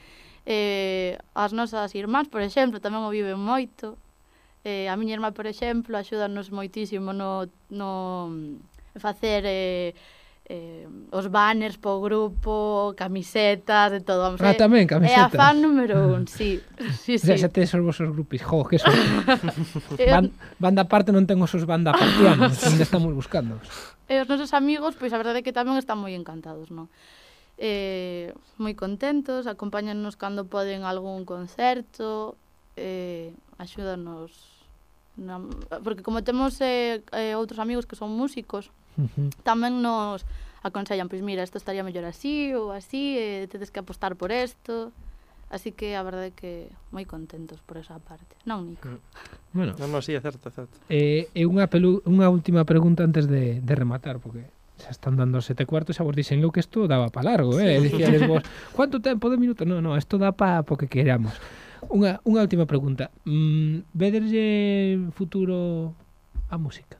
Eh, 0.49 1.17
as 1.37 1.53
nosas 1.53 1.93
irmás, 1.93 2.25
por 2.25 2.41
exemplo, 2.41 2.81
tamén 2.81 3.05
o 3.05 3.13
viven 3.13 3.37
moito. 3.37 4.01
Eh, 4.65 4.89
a 4.89 4.97
miña 4.97 5.13
irmá, 5.13 5.29
por 5.29 5.45
exemplo, 5.45 5.93
axúdanos 5.93 6.49
moitísimo 6.49 7.13
no, 7.13 7.45
no 7.69 8.33
facer 8.97 9.45
eh, 9.45 9.93
eh, 10.45 10.85
os 11.09 11.27
banners 11.27 11.77
po 11.81 12.01
grupo, 12.01 12.93
camisetas, 12.95 13.91
de 13.91 14.01
todo. 14.01 14.21
Vamos, 14.21 14.41
ah, 14.41 14.53
eh, 14.53 14.57
tamén 14.57 14.85
camisetas. 14.85 15.17
É 15.17 15.25
a 15.25 15.29
fan 15.33 15.57
número 15.57 16.13
un, 16.13 16.29
sí. 16.31 16.61
sí, 17.01 17.17
sí. 17.17 17.33
Xa 17.33 17.49
tes 17.49 17.73
os 17.73 17.81
vosos 17.81 18.13
grupis, 18.13 18.45
jo, 18.45 18.61
que 18.69 18.77
son. 18.77 18.93
Ban, 20.13 20.29
banda 20.61 20.85
parte 20.85 21.09
non 21.09 21.25
ten 21.25 21.41
os 21.41 21.49
seus 21.49 21.65
banda 21.65 21.97
partianos, 21.97 22.61
onde 22.69 22.85
estamos 22.85 23.09
buscando. 23.17 23.57
E 24.05 24.21
os 24.21 24.29
nosos 24.29 24.53
amigos, 24.53 24.93
pois 24.93 25.09
a 25.13 25.17
verdade 25.17 25.41
é 25.41 25.45
que 25.45 25.55
tamén 25.55 25.81
están 25.81 25.97
moi 25.97 26.13
encantados, 26.13 26.69
non? 26.69 26.93
Eh, 27.57 28.29
moi 28.61 28.77
contentos, 28.77 29.49
acompáñanos 29.49 30.13
cando 30.13 30.45
poden 30.45 30.85
algún 30.85 31.25
concerto, 31.25 32.37
eh, 32.77 33.33
axúdanos 33.57 34.55
Na, 35.15 35.39
porque 35.83 36.03
como 36.03 36.27
temos 36.27 36.59
eh, 36.59 36.99
eh, 37.15 37.39
outros 37.39 37.63
amigos 37.63 37.87
que 37.87 37.95
son 37.95 38.11
músicos, 38.11 38.67
Tamén 39.43 39.83
nos 39.83 40.23
aconsellan, 40.65 41.07
pois 41.07 41.21
mira, 41.21 41.45
isto 41.45 41.61
estaría 41.61 41.85
mellor 41.85 42.09
así 42.09 42.55
ou 42.57 42.73
así, 42.73 43.19
e 43.19 43.45
tedes 43.45 43.69
que 43.69 43.79
apostar 43.79 44.17
por 44.17 44.33
isto. 44.33 44.89
Así 45.53 45.71
que 45.71 45.93
a 45.95 46.01
verdade 46.01 46.33
é 46.33 46.35
que 46.35 46.51
moi 46.89 47.05
contentos 47.05 47.61
por 47.61 47.77
esa 47.77 48.01
parte. 48.01 48.33
Non, 48.49 48.65
Nico? 48.65 48.89
Mm. 48.89 48.99
Bueno. 49.53 49.71
Non, 49.77 49.93
non, 49.93 50.01
sí, 50.01 50.17
é 50.17 50.21
certo, 50.21 50.49
é 50.49 50.51
certo. 50.51 50.75
Eh, 50.89 51.29
e 51.37 51.45
unha, 51.45 51.69
pelu, 51.69 52.01
unha 52.09 52.27
última 52.33 52.65
pregunta 52.65 53.05
antes 53.05 53.29
de, 53.29 53.61
de 53.61 53.73
rematar, 53.77 54.17
porque 54.17 54.49
xa 54.81 54.89
están 54.89 55.15
dando 55.15 55.39
sete 55.45 55.69
cuartos, 55.69 55.95
xa 55.95 56.03
vos 56.03 56.17
dixen 56.17 56.41
eu 56.41 56.49
que 56.49 56.65
isto 56.65 56.89
daba 56.89 57.13
para 57.13 57.37
largo, 57.37 57.61
eh? 57.61 57.77
Sí. 57.77 57.93
Dicíades 57.93 58.25
vos, 58.25 58.41
cuánto 58.73 58.97
tempo 58.99 59.29
de 59.29 59.37
minuto? 59.37 59.69
Non, 59.69 59.85
non, 59.85 59.93
isto 59.95 60.17
dá 60.17 60.33
para 60.33 60.65
porque 60.65 60.89
queramos. 60.89 61.37
Unha, 61.93 62.17
unha 62.25 62.41
última 62.41 62.65
pregunta. 62.65 63.13
Mm, 63.29 63.85
vederlle 63.93 64.45
futuro 65.13 65.93
a 66.49 66.57
música? 66.57 66.97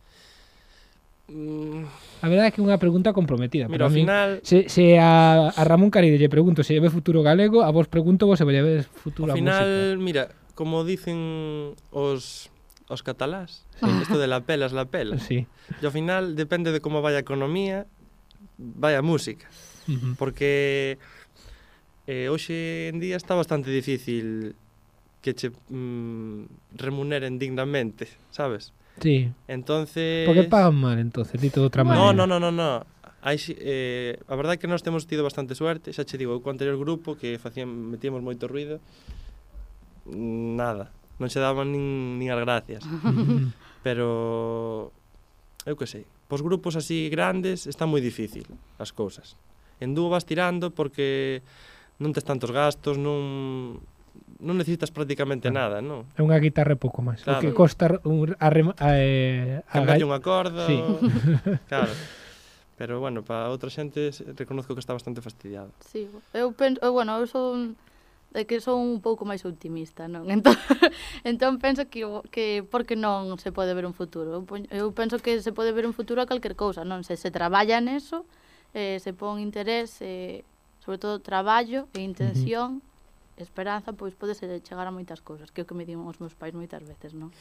A 1.25 2.27
verdade 2.29 2.47
é 2.47 2.51
que 2.53 2.61
é 2.61 2.65
unha 2.65 2.77
pregunta 2.77 3.09
comprometida. 3.09 3.65
Mira, 3.65 3.89
ao 3.89 3.93
final... 3.93 4.37
Se, 4.45 4.69
se 4.69 5.01
a, 5.01 5.49
a 5.49 5.63
Ramón 5.65 5.89
Caride 5.89 6.21
lle 6.21 6.29
pregunto 6.29 6.61
se 6.61 6.77
lle 6.77 6.85
ve 6.85 6.93
futuro 6.93 7.25
galego, 7.25 7.65
a 7.65 7.73
vos 7.73 7.89
pregunto 7.89 8.29
vos 8.29 8.37
se 8.37 8.45
lle 8.45 8.61
ve 8.61 8.75
futuro 8.85 9.33
ao 9.33 9.37
final, 9.37 9.97
música. 9.97 10.05
mira, 10.05 10.23
como 10.53 10.85
dicen 10.85 11.73
os 11.89 12.53
os 12.87 13.01
catalás, 13.01 13.65
sí. 13.79 13.89
isto 14.01 14.19
de 14.19 14.27
la 14.27 14.41
pela 14.41 14.65
es 14.65 14.73
la 14.73 14.85
pela. 14.85 15.17
Sí. 15.17 15.49
E 15.81 15.83
ao 15.85 15.89
final 15.89 16.37
depende 16.37 16.69
de 16.69 16.79
como 16.85 17.01
vai 17.01 17.17
a 17.17 17.21
economía, 17.25 17.89
vai 18.57 18.93
a 18.93 19.01
música. 19.01 19.49
Uh 19.89 19.97
-huh. 19.97 20.13
Porque 20.21 21.01
eh, 22.05 22.29
hoxe 22.29 22.93
en 22.93 23.01
día 23.01 23.17
está 23.17 23.33
bastante 23.33 23.73
difícil 23.73 24.53
que 25.25 25.33
che 25.33 25.49
mm, 25.49 26.77
remuneren 26.77 27.41
dignamente, 27.41 28.05
sabes? 28.29 28.69
Sí. 28.99 29.31
Entonces... 29.47 30.25
Porque 30.25 30.43
pagan 30.43 30.75
mal, 30.75 30.99
entonces, 30.99 31.39
dito 31.39 31.59
de 31.59 31.65
outra 31.65 31.83
maneira. 31.83 32.13
No, 32.13 32.25
no, 32.25 32.39
no, 32.39 32.39
no, 32.39 32.51
no. 32.51 32.95
Hai, 33.25 33.41
eh, 33.57 34.21
a 34.29 34.37
verdade 34.37 34.55
é 34.55 34.61
que 34.61 34.69
nós 34.69 34.85
temos 34.85 35.09
tido 35.09 35.25
bastante 35.25 35.57
suerte, 35.57 35.89
xa 35.89 36.05
che 36.05 36.13
digo, 36.13 36.37
co 36.45 36.53
anterior 36.53 36.77
grupo 36.77 37.17
que 37.17 37.41
facían, 37.41 37.73
metíamos 37.89 38.21
moito 38.21 38.45
ruido, 38.45 38.77
nada, 40.05 40.93
non 41.17 41.33
se 41.33 41.41
daban 41.41 41.73
nin, 41.73 42.21
nin 42.21 42.29
as 42.29 42.37
gracias. 42.37 42.85
Pero, 43.85 44.93
eu 45.65 45.73
que 45.73 45.89
sei, 45.89 46.05
pos 46.29 46.45
grupos 46.45 46.77
así 46.77 47.09
grandes 47.09 47.65
está 47.65 47.89
moi 47.89 47.97
difícil 47.97 48.45
as 48.77 48.93
cousas. 48.93 49.33
En 49.81 49.97
dúo 49.97 50.13
vas 50.13 50.29
tirando 50.29 50.69
porque 50.69 51.41
non 51.97 52.13
tes 52.13 52.21
tantos 52.29 52.53
gastos, 52.53 53.01
non 53.01 53.81
non 54.39 54.59
necesitas 54.59 54.91
prácticamente 54.91 55.47
claro. 55.47 55.79
nada, 55.79 55.85
non? 55.85 56.03
É 56.19 56.21
unha 56.23 56.35
guitarra 56.43 56.75
e 56.75 56.79
pouco 56.79 56.99
máis. 56.99 57.23
Claro. 57.23 57.39
O 57.39 57.43
que 57.43 57.55
costa 57.55 58.03
un, 58.03 58.35
a, 58.35 58.47
a, 58.51 58.89
eh, 58.99 59.63
a, 59.63 59.77
a 59.79 59.95
unha 59.95 60.19
corda. 60.19 60.67
Sí. 60.67 60.75
O... 60.75 60.99
claro. 61.71 61.91
Pero 62.77 62.99
bueno, 62.99 63.23
para 63.23 63.47
outra 63.47 63.71
xente 63.71 64.11
reconozco 64.35 64.75
que 64.75 64.83
está 64.83 64.91
bastante 64.91 65.23
fastidiado. 65.23 65.71
Sí, 65.79 66.11
eu 66.35 66.51
penso, 66.51 66.83
eu, 66.83 66.91
bueno, 66.91 67.15
eu 67.15 67.23
son 67.23 67.79
de 68.35 68.43
que 68.43 68.59
son 68.59 68.83
un 68.83 68.99
pouco 68.99 69.23
máis 69.23 69.47
optimista, 69.47 70.11
non? 70.11 70.27
Entón, 70.35 70.59
entón 71.23 71.55
penso 71.63 71.87
que, 71.87 72.03
que 72.35 72.67
porque 72.67 72.99
non 72.99 73.39
se 73.39 73.55
pode 73.55 73.71
ver 73.71 73.87
un 73.87 73.95
futuro. 73.95 74.43
Eu 74.67 74.91
penso 74.91 75.23
que 75.23 75.39
se 75.39 75.55
pode 75.55 75.71
ver 75.71 75.87
un 75.87 75.95
futuro 75.95 76.19
a 76.19 76.27
calquer 76.27 76.59
cousa, 76.59 76.83
non? 76.83 77.07
Se 77.07 77.15
se 77.15 77.31
traballa 77.31 77.79
neso, 77.79 78.27
eh, 78.75 78.99
se 78.99 79.15
pon 79.15 79.39
interés, 79.39 80.03
eh, 80.03 80.43
sobre 80.83 80.99
todo 80.99 81.23
traballo 81.23 81.87
e 81.95 82.03
intención, 82.03 82.83
uh 82.83 82.83
-huh 82.83 82.94
esperanza, 83.37 83.91
pois 83.93 84.15
pode 84.15 84.35
ser 84.35 84.47
chegar 84.63 84.87
a 84.87 84.95
moitas 84.95 85.19
cousas, 85.19 85.51
que 85.51 85.59
é 85.59 85.63
o 85.63 85.67
que 85.67 85.75
me 85.75 85.83
diron 85.83 86.07
os 86.07 86.23
meus 86.23 86.35
pais 86.35 86.55
moitas 86.55 86.83
veces, 86.87 87.11
non? 87.11 87.33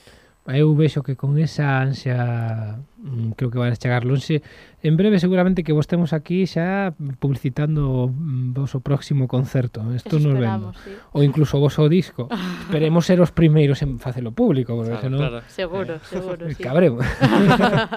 Eu 0.45 0.77
vexo 0.77 1.01
que 1.01 1.17
con 1.17 1.41
esa 1.41 1.81
ansia 1.81 2.77
mm, 3.01 3.33
creo 3.33 3.49
que 3.49 3.57
vais 3.57 3.81
chegar 3.81 4.05
longe. 4.05 4.45
En 4.85 4.93
breve 5.01 5.17
seguramente 5.17 5.65
que 5.65 5.73
vos 5.73 5.89
temos 5.89 6.13
aquí 6.13 6.45
xa 6.45 6.93
publicitando 7.17 8.13
mm, 8.13 8.53
vos 8.53 8.77
o 8.77 8.85
próximo 8.85 9.25
concerto. 9.25 9.81
Isto 9.97 10.21
nos 10.21 10.37
vemos. 10.37 10.77
Sí. 10.85 10.93
Ou 11.17 11.25
incluso 11.25 11.57
vos 11.57 11.81
o 11.81 11.89
disco. 11.89 12.29
Esperemos 12.69 13.09
ser 13.09 13.25
os 13.25 13.33
primeiros 13.33 13.81
en 13.81 13.97
facelo 13.97 14.37
público, 14.37 14.77
porque 14.77 14.93
claro, 14.93 15.07
senón... 15.09 15.21
Claro. 15.25 15.41
Seguro, 15.49 15.93
eh, 15.97 16.05
seguro, 16.05 16.43
sí. 16.53 16.61
Cabremos. 16.61 17.09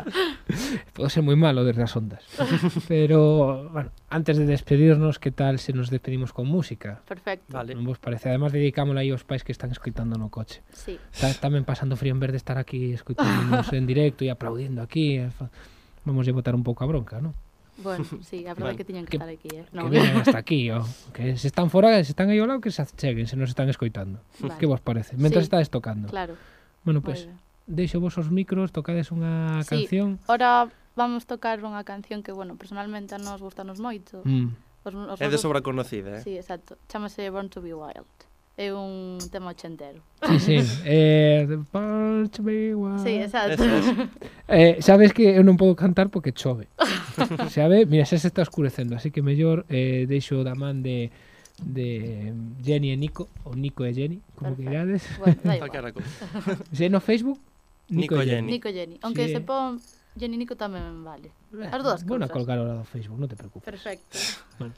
Pode 0.96 1.12
ser 1.12 1.28
moi 1.28 1.36
malo 1.36 1.68
desde 1.68 1.84
as 1.84 1.92
ondas. 2.00 2.24
Pero, 2.88 3.68
bueno, 3.76 3.92
antes 4.10 4.38
de 4.38 4.46
despedirnos, 4.46 5.20
que 5.20 5.32
tal 5.32 5.60
se 5.60 5.74
nos 5.74 5.90
despedimos 5.90 6.32
con 6.32 6.48
música? 6.48 7.02
Perfecto. 7.08 7.52
Vale. 7.52 7.76
Non 7.76 7.84
vos 7.84 8.00
parece? 8.00 8.32
Además, 8.32 8.56
dedicámola 8.56 9.04
aí 9.04 9.12
aos 9.12 9.28
pais 9.28 9.44
que 9.44 9.52
están 9.52 9.72
escoitando 9.76 10.16
no 10.16 10.32
coche. 10.32 10.64
Sí. 10.72 10.96
Está, 11.12 11.36
tamén 11.36 11.68
pasando 11.68 12.00
frío 12.00 12.16
en 12.16 12.24
vez 12.24 12.32
de 12.32 12.40
estar 12.40 12.56
aquí 12.56 12.96
escoitándonos 12.96 13.68
en 13.76 13.84
directo 13.84 14.24
e 14.24 14.32
aplaudindo 14.32 14.80
aquí. 14.80 15.20
Vamos 16.08 16.24
a 16.24 16.32
botar 16.32 16.56
un 16.56 16.64
pouco 16.64 16.84
a 16.84 16.88
bronca, 16.88 17.20
non? 17.20 17.36
Bueno, 17.78 18.08
sí, 18.26 18.48
a 18.48 18.58
verdade 18.58 18.74
vale. 18.74 18.78
que 18.80 18.86
tiñan 18.88 19.06
que, 19.06 19.12
que 19.12 19.18
estar 19.22 19.30
aquí, 19.30 19.50
eh. 19.54 19.66
No. 19.76 19.92
Que 19.92 20.00
hasta 20.00 20.40
aquí, 20.40 20.72
ó. 20.72 20.82
Oh. 20.82 21.14
Que 21.14 21.38
se 21.38 21.48
están 21.52 21.70
fora, 21.70 21.94
se 22.02 22.16
están 22.16 22.32
aí 22.32 22.40
ao 22.40 22.48
lado, 22.48 22.64
que 22.64 22.72
se 22.72 22.82
acheguen, 22.82 23.28
se 23.28 23.36
nos 23.36 23.52
están 23.52 23.70
escoitando. 23.70 24.24
Vale. 24.40 24.56
Que 24.58 24.66
vos 24.66 24.82
parece? 24.82 25.20
Mentras 25.20 25.46
sí. 25.46 25.52
estades 25.52 25.70
tocando. 25.70 26.08
Claro. 26.10 26.40
Bueno, 26.88 27.04
pois, 27.04 27.28
pues, 27.28 27.36
deixo 27.68 28.00
vos 28.00 28.18
os 28.18 28.32
micros, 28.32 28.72
tocades 28.72 29.12
unha 29.12 29.62
sí. 29.62 29.84
canción. 29.84 30.18
Ora 30.32 30.72
vamos 30.98 31.30
tocar 31.30 31.62
unha 31.62 31.86
canción 31.86 32.26
que, 32.26 32.34
bueno, 32.34 32.58
personalmente 32.58 33.14
a 33.14 33.22
nos 33.22 33.38
gustanos 33.40 33.78
moito. 33.78 34.26
Mm. 34.26 34.58
Os, 34.82 34.94
os 35.14 35.18
é 35.22 35.30
de 35.30 35.38
sobra 35.38 35.62
conocida, 35.62 36.18
eh? 36.18 36.22
Sí, 36.26 36.34
exacto. 36.34 36.82
Chámase 36.90 37.30
Born 37.30 37.54
to 37.54 37.62
be 37.62 37.78
Wild. 37.78 38.10
É 38.58 38.74
un 38.74 39.22
tema 39.30 39.54
ochentero. 39.54 40.02
Sí, 40.26 40.40
sí. 40.42 40.58
eh, 40.86 41.46
Born 41.70 42.28
to 42.34 42.42
be 42.42 42.74
Wild. 42.74 43.06
Sí, 43.06 43.22
exacto. 43.22 43.62
eh, 44.50 44.82
sabes 44.82 45.14
que 45.14 45.38
eu 45.38 45.46
non 45.46 45.62
podo 45.62 45.78
cantar 45.78 46.10
porque 46.10 46.34
chove. 46.34 46.66
Sabe? 47.54 47.86
Mira, 47.86 48.10
xa 48.10 48.18
se 48.18 48.34
está 48.34 48.42
oscurecendo, 48.42 48.98
así 48.98 49.14
que 49.14 49.22
mellor 49.22 49.70
eh, 49.70 50.10
deixo 50.10 50.42
da 50.42 50.58
man 50.58 50.82
de 50.82 51.14
de 51.58 52.34
Jenny 52.62 52.94
e 52.94 52.98
Nico, 52.98 53.30
ou 53.46 53.58
Nico 53.58 53.82
e 53.82 53.94
Jenny, 53.94 54.22
como 54.38 54.54
Perfecto. 54.54 54.62
queirades. 54.62 55.02
Bueno, 55.18 56.62
Xeno 56.70 57.02
Facebook, 57.02 57.42
Nico, 57.90 58.14
Nico 58.14 58.22
e 58.22 58.26
Jenny. 58.26 58.36
Jenny. 58.36 58.52
Nico 58.52 58.68
e 58.70 58.74
Jenny. 58.74 58.96
Aunque 59.02 59.26
sí. 59.26 59.32
se 59.34 59.42
eh. 59.42 59.46
pon 59.46 59.82
Gianninico 60.18 60.58
tamén 60.58 61.06
vale. 61.06 61.30
Ben, 61.54 61.70
as 61.70 61.82
dúas 61.86 62.02
cousas. 62.02 62.28
Vou 62.28 62.42
colocar 62.42 62.58
agora 62.58 62.82
do 62.82 62.86
Facebook, 62.90 63.22
non 63.22 63.30
te 63.30 63.38
preocupes. 63.38 63.66
Perfecto. 63.70 64.18
Bueno. 64.58 64.74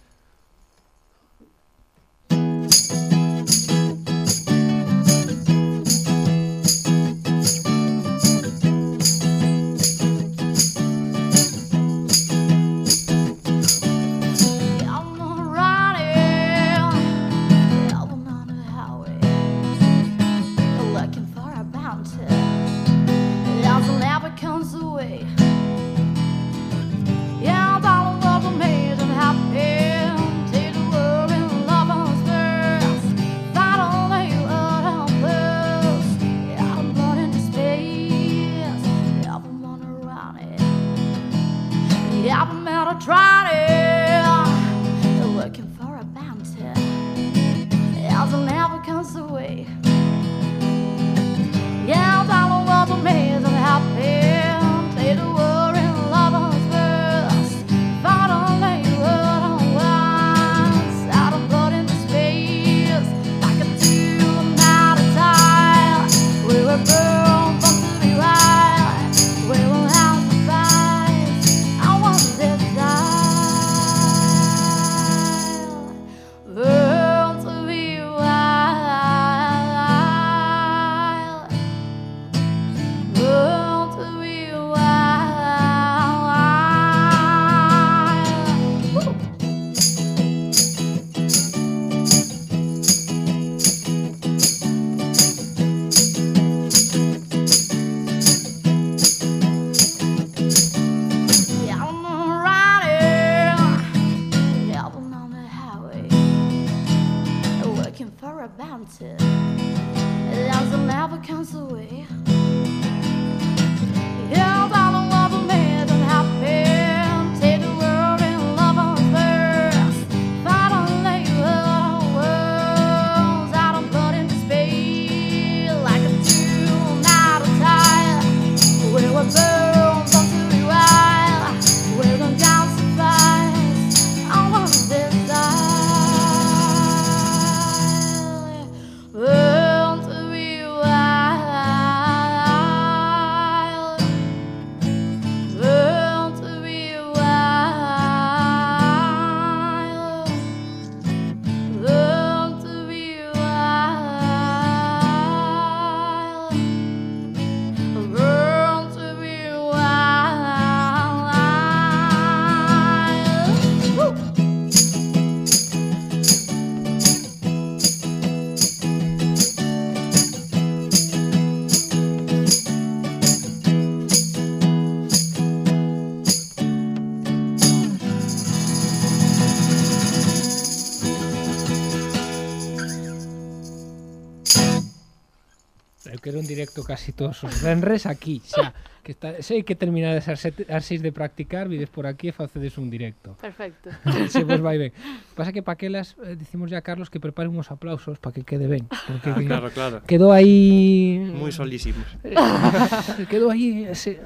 casi 186.90 187.14
todos 187.14 187.44
os 187.46 187.62
venres 187.62 188.10
aquí, 188.10 188.42
xa. 188.42 188.74
Que 189.06 189.14
está, 189.14 189.38
sei 189.46 189.62
que 189.62 189.78
terminades 189.78 190.26
as, 190.26 190.42
sete, 190.42 190.66
as 190.74 190.90
seis 190.90 191.06
de 191.06 191.14
practicar, 191.14 191.70
vides 191.70 191.90
por 191.94 192.10
aquí 192.10 192.30
e 192.30 192.34
facedes 192.34 192.82
un 192.82 192.90
directo. 192.90 193.38
Perfecto. 193.38 193.94
Se 194.34 194.42
vos 194.42 194.58
vai 194.58 194.82
ben. 194.82 194.92
Pasa 195.38 195.54
que 195.54 195.62
paquelas, 195.62 196.18
eh, 196.26 196.34
dicimos 196.34 196.74
ya 196.74 196.82
a 196.82 196.86
Carlos 196.86 197.14
que 197.14 197.22
prepare 197.22 197.46
uns 197.46 197.70
aplausos 197.70 198.18
para 198.18 198.34
que 198.34 198.42
quede 198.42 198.66
ben. 198.66 198.90
Porque 198.90 199.30
ah, 199.30 199.38
claro, 199.46 199.70
claro. 199.70 199.96
Quedou 200.10 200.34
aí... 200.34 201.22
Moi 201.30 201.54
solísimos. 201.54 202.10
Eh, 202.26 203.26
quedou 203.30 203.54
aí... 203.54 203.86
Ese... 203.86 204.18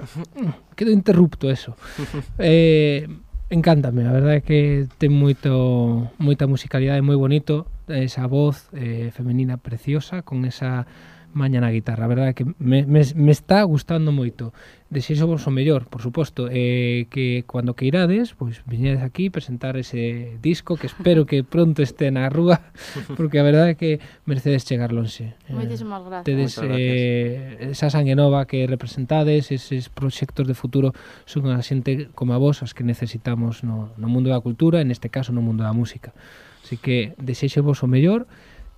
Quedou 0.79 0.95
interrupto 0.95 1.51
eso. 1.51 1.75
eh, 2.39 3.11
encántame, 3.51 4.07
a 4.07 4.11
verdade 4.15 4.39
é 4.39 4.41
que 4.41 4.87
ten 4.97 5.11
moito 5.11 6.09
moita 6.17 6.47
musicalidade 6.47 7.03
moi 7.03 7.19
bonito, 7.19 7.67
esa 7.91 8.25
voz 8.25 8.71
eh, 8.73 9.11
femenina 9.11 9.59
preciosa 9.59 10.23
con 10.23 10.47
esa 10.47 10.87
mañana 11.33 11.69
guitarra, 11.69 12.05
a 12.05 12.07
verdade 12.07 12.33
que 12.33 12.45
me, 12.57 12.85
me, 12.85 13.01
me 13.15 13.31
está 13.31 13.61
gustando 13.63 14.11
moito. 14.11 14.53
Desexo 14.93 15.25
vos 15.25 15.41
o 15.49 15.51
mellor, 15.51 15.89
por 15.89 16.05
suposto, 16.05 16.45
eh, 16.53 17.09
que 17.09 17.41
cando 17.49 17.73
que 17.73 17.89
irades, 17.89 18.37
pois 18.37 18.61
viñedes 18.69 19.01
aquí 19.01 19.33
presentar 19.33 19.73
ese 19.73 20.37
disco 20.37 20.77
que 20.77 20.85
espero 20.85 21.25
que 21.25 21.41
pronto 21.41 21.81
este 21.81 22.13
na 22.13 22.29
rúa, 22.29 22.61
porque 23.17 23.41
a 23.41 23.43
verdade 23.43 23.73
é 23.73 23.75
que 23.75 23.91
mercedes 24.29 24.69
chegar 24.69 24.93
lonxe. 24.93 25.33
Eh, 25.49 25.57
Moitísimas 25.57 26.05
gracias. 26.05 26.29
Tedes 26.29 26.53
eh, 26.61 27.73
esa 27.73 27.89
sangue 27.89 28.13
nova 28.13 28.45
que 28.45 28.69
representades, 28.69 29.49
eses 29.49 29.89
proxectos 29.89 30.45
de 30.45 30.53
futuro 30.53 30.93
son 31.25 31.49
a 31.49 31.57
xente 31.65 32.13
como 32.13 32.37
a 32.37 32.39
vos 32.39 32.61
as 32.61 32.77
que 32.77 32.85
necesitamos 32.85 33.65
no, 33.65 33.89
no 33.97 34.07
mundo 34.07 34.29
da 34.29 34.37
cultura, 34.45 34.77
en 34.77 34.93
este 34.93 35.09
caso 35.09 35.33
no 35.33 35.41
mundo 35.41 35.65
da 35.65 35.73
música. 35.73 36.13
Así 36.61 36.77
que 36.77 37.17
desexo 37.17 37.65
vos 37.65 37.81
o 37.81 37.89
mellor, 37.89 38.29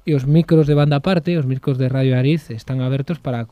e 0.05 0.13
os 0.13 0.29
micros 0.29 0.69
de 0.69 0.77
banda 0.77 1.01
aparte, 1.01 1.33
os 1.35 1.49
micros 1.49 1.81
de 1.81 1.89
Radio 1.89 2.13
Ariz 2.13 2.53
están 2.53 2.79
abertos 2.85 3.17
para 3.17 3.49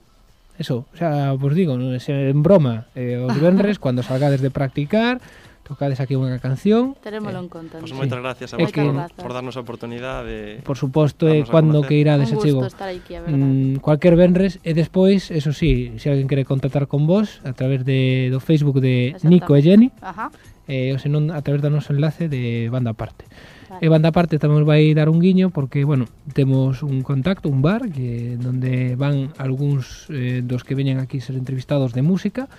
eso, 0.61 0.85
o 0.93 0.97
sea, 0.97 1.33
vos 1.33 1.57
digo, 1.57 1.73
non 1.81 1.97
en 1.97 2.39
broma, 2.45 2.85
eh, 2.93 3.17
os 3.17 3.33
venres 3.41 3.81
cando 3.81 4.05
salgades 4.05 4.37
de 4.37 4.53
practicar, 4.53 5.17
tocades 5.65 5.97
aquí 6.03 6.13
unha 6.13 6.37
canción. 6.37 6.93
Terémolo 7.01 7.39
eh, 7.39 7.43
en 7.43 7.49
conta. 7.49 7.75
Pois 7.81 7.89
pues 7.89 7.97
moitas 7.97 8.19
gracias 8.21 8.53
a 8.53 8.61
vos 8.61 8.69
por, 8.69 8.93
por 9.17 9.31
darnos 9.33 9.55
a 9.57 9.65
oportunidade 9.65 10.61
de 10.61 10.61
Por 10.61 10.77
suposto, 10.77 11.25
eh, 11.25 11.41
cando 11.47 11.81
que 11.81 11.97
irades 11.97 12.29
a 12.29 12.37
verdade. 12.37 13.33
Mm, 13.33 13.81
cualquier 13.81 14.13
venres 14.13 14.61
e 14.61 14.71
eh, 14.71 14.73
despois, 14.77 15.33
eso 15.33 15.55
sí, 15.55 15.97
se 15.97 16.05
si 16.05 16.13
alguén 16.13 16.29
quere 16.29 16.45
contactar 16.45 16.85
con 16.85 17.09
vos 17.09 17.41
a 17.41 17.57
través 17.57 17.81
de 17.81 18.29
do 18.29 18.37
Facebook 18.37 18.77
de 18.77 19.17
Nico 19.25 19.57
e 19.57 19.65
Jenny, 19.65 19.89
Ajá. 20.05 20.29
eh, 20.69 20.93
ou 20.93 20.99
senón 21.01 21.31
a 21.33 21.41
través 21.41 21.65
do 21.65 21.73
noso 21.73 21.95
enlace 21.95 22.29
de 22.29 22.69
banda 22.69 22.93
aparte. 22.93 23.25
parte. 23.25 23.52
E 23.81 23.87
banda 23.89 24.13
parte 24.13 24.37
tamén 24.37 24.67
vai 24.67 24.91
dar 24.93 25.07
un 25.09 25.17
guiño 25.17 25.49
porque, 25.49 25.87
bueno, 25.87 26.05
temos 26.35 26.83
un 26.83 27.01
contacto, 27.01 27.49
un 27.49 27.63
bar 27.63 27.89
que 27.89 28.37
onde 28.41 28.93
van 28.99 29.31
algúns 29.39 30.09
eh, 30.13 30.43
dos 30.43 30.61
que 30.67 30.77
veñen 30.77 30.99
aquí 30.99 31.23
ser 31.23 31.39
entrevistados 31.39 31.93
de 31.93 32.03
música 32.03 32.49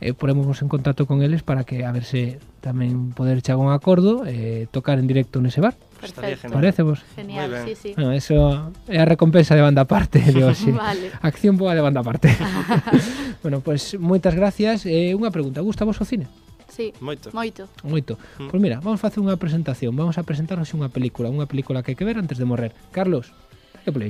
eh, 0.00 0.14
ponemos 0.14 0.62
en 0.62 0.68
contacto 0.68 1.06
con 1.06 1.22
eles 1.22 1.42
para 1.42 1.64
que 1.64 1.84
a 1.84 1.92
ver 1.92 2.04
se 2.04 2.40
tamén 2.60 3.12
poder 3.12 3.40
chegar 3.44 3.60
un 3.60 3.72
acordo 3.72 4.24
e 4.24 4.64
eh, 4.64 4.72
tocar 4.72 4.96
en 5.00 5.08
directo 5.08 5.40
nese 5.40 5.60
bar. 5.60 5.76
Perfecto. 6.00 6.48
Parece 6.48 6.80
vos? 6.80 7.04
Genial, 7.16 7.52
sí, 7.68 7.76
sí. 7.76 7.90
Bueno, 7.92 8.12
eso 8.16 8.72
é 8.88 9.00
a 9.00 9.04
recompensa 9.04 9.52
de 9.52 9.64
banda 9.64 9.84
aparte 9.84 10.20
de 10.34 10.40
hoxe. 10.44 10.72
vale. 10.72 11.12
Acción 11.20 11.60
boa 11.60 11.76
de 11.76 11.84
banda 11.84 12.00
aparte. 12.00 12.32
bueno, 13.44 13.60
pois 13.60 13.96
pues, 13.96 14.00
moitas 14.00 14.32
gracias. 14.32 14.88
Eh, 14.88 15.12
unha 15.12 15.32
pregunta, 15.32 15.60
gusta 15.60 15.84
vos 15.84 16.00
o 16.00 16.08
cine? 16.08 16.28
Sí. 16.80 16.94
Moito. 17.00 17.28
Moito. 17.36 17.68
Moito. 17.84 18.16
Mm. 18.40 18.48
Pois 18.48 18.62
mira, 18.62 18.80
vamos 18.80 19.04
facer 19.04 19.20
unha 19.20 19.36
presentación, 19.36 19.92
vamos 19.92 20.16
a 20.16 20.24
presentarnos 20.24 20.72
unha 20.72 20.88
película, 20.88 21.28
unha 21.28 21.44
película 21.44 21.84
que 21.84 21.92
hai 21.92 21.98
que 22.00 22.08
ver 22.08 22.16
antes 22.16 22.40
de 22.40 22.48
morrer. 22.48 22.72
Carlos, 22.88 23.36
que 23.84 23.92
play. 23.92 24.08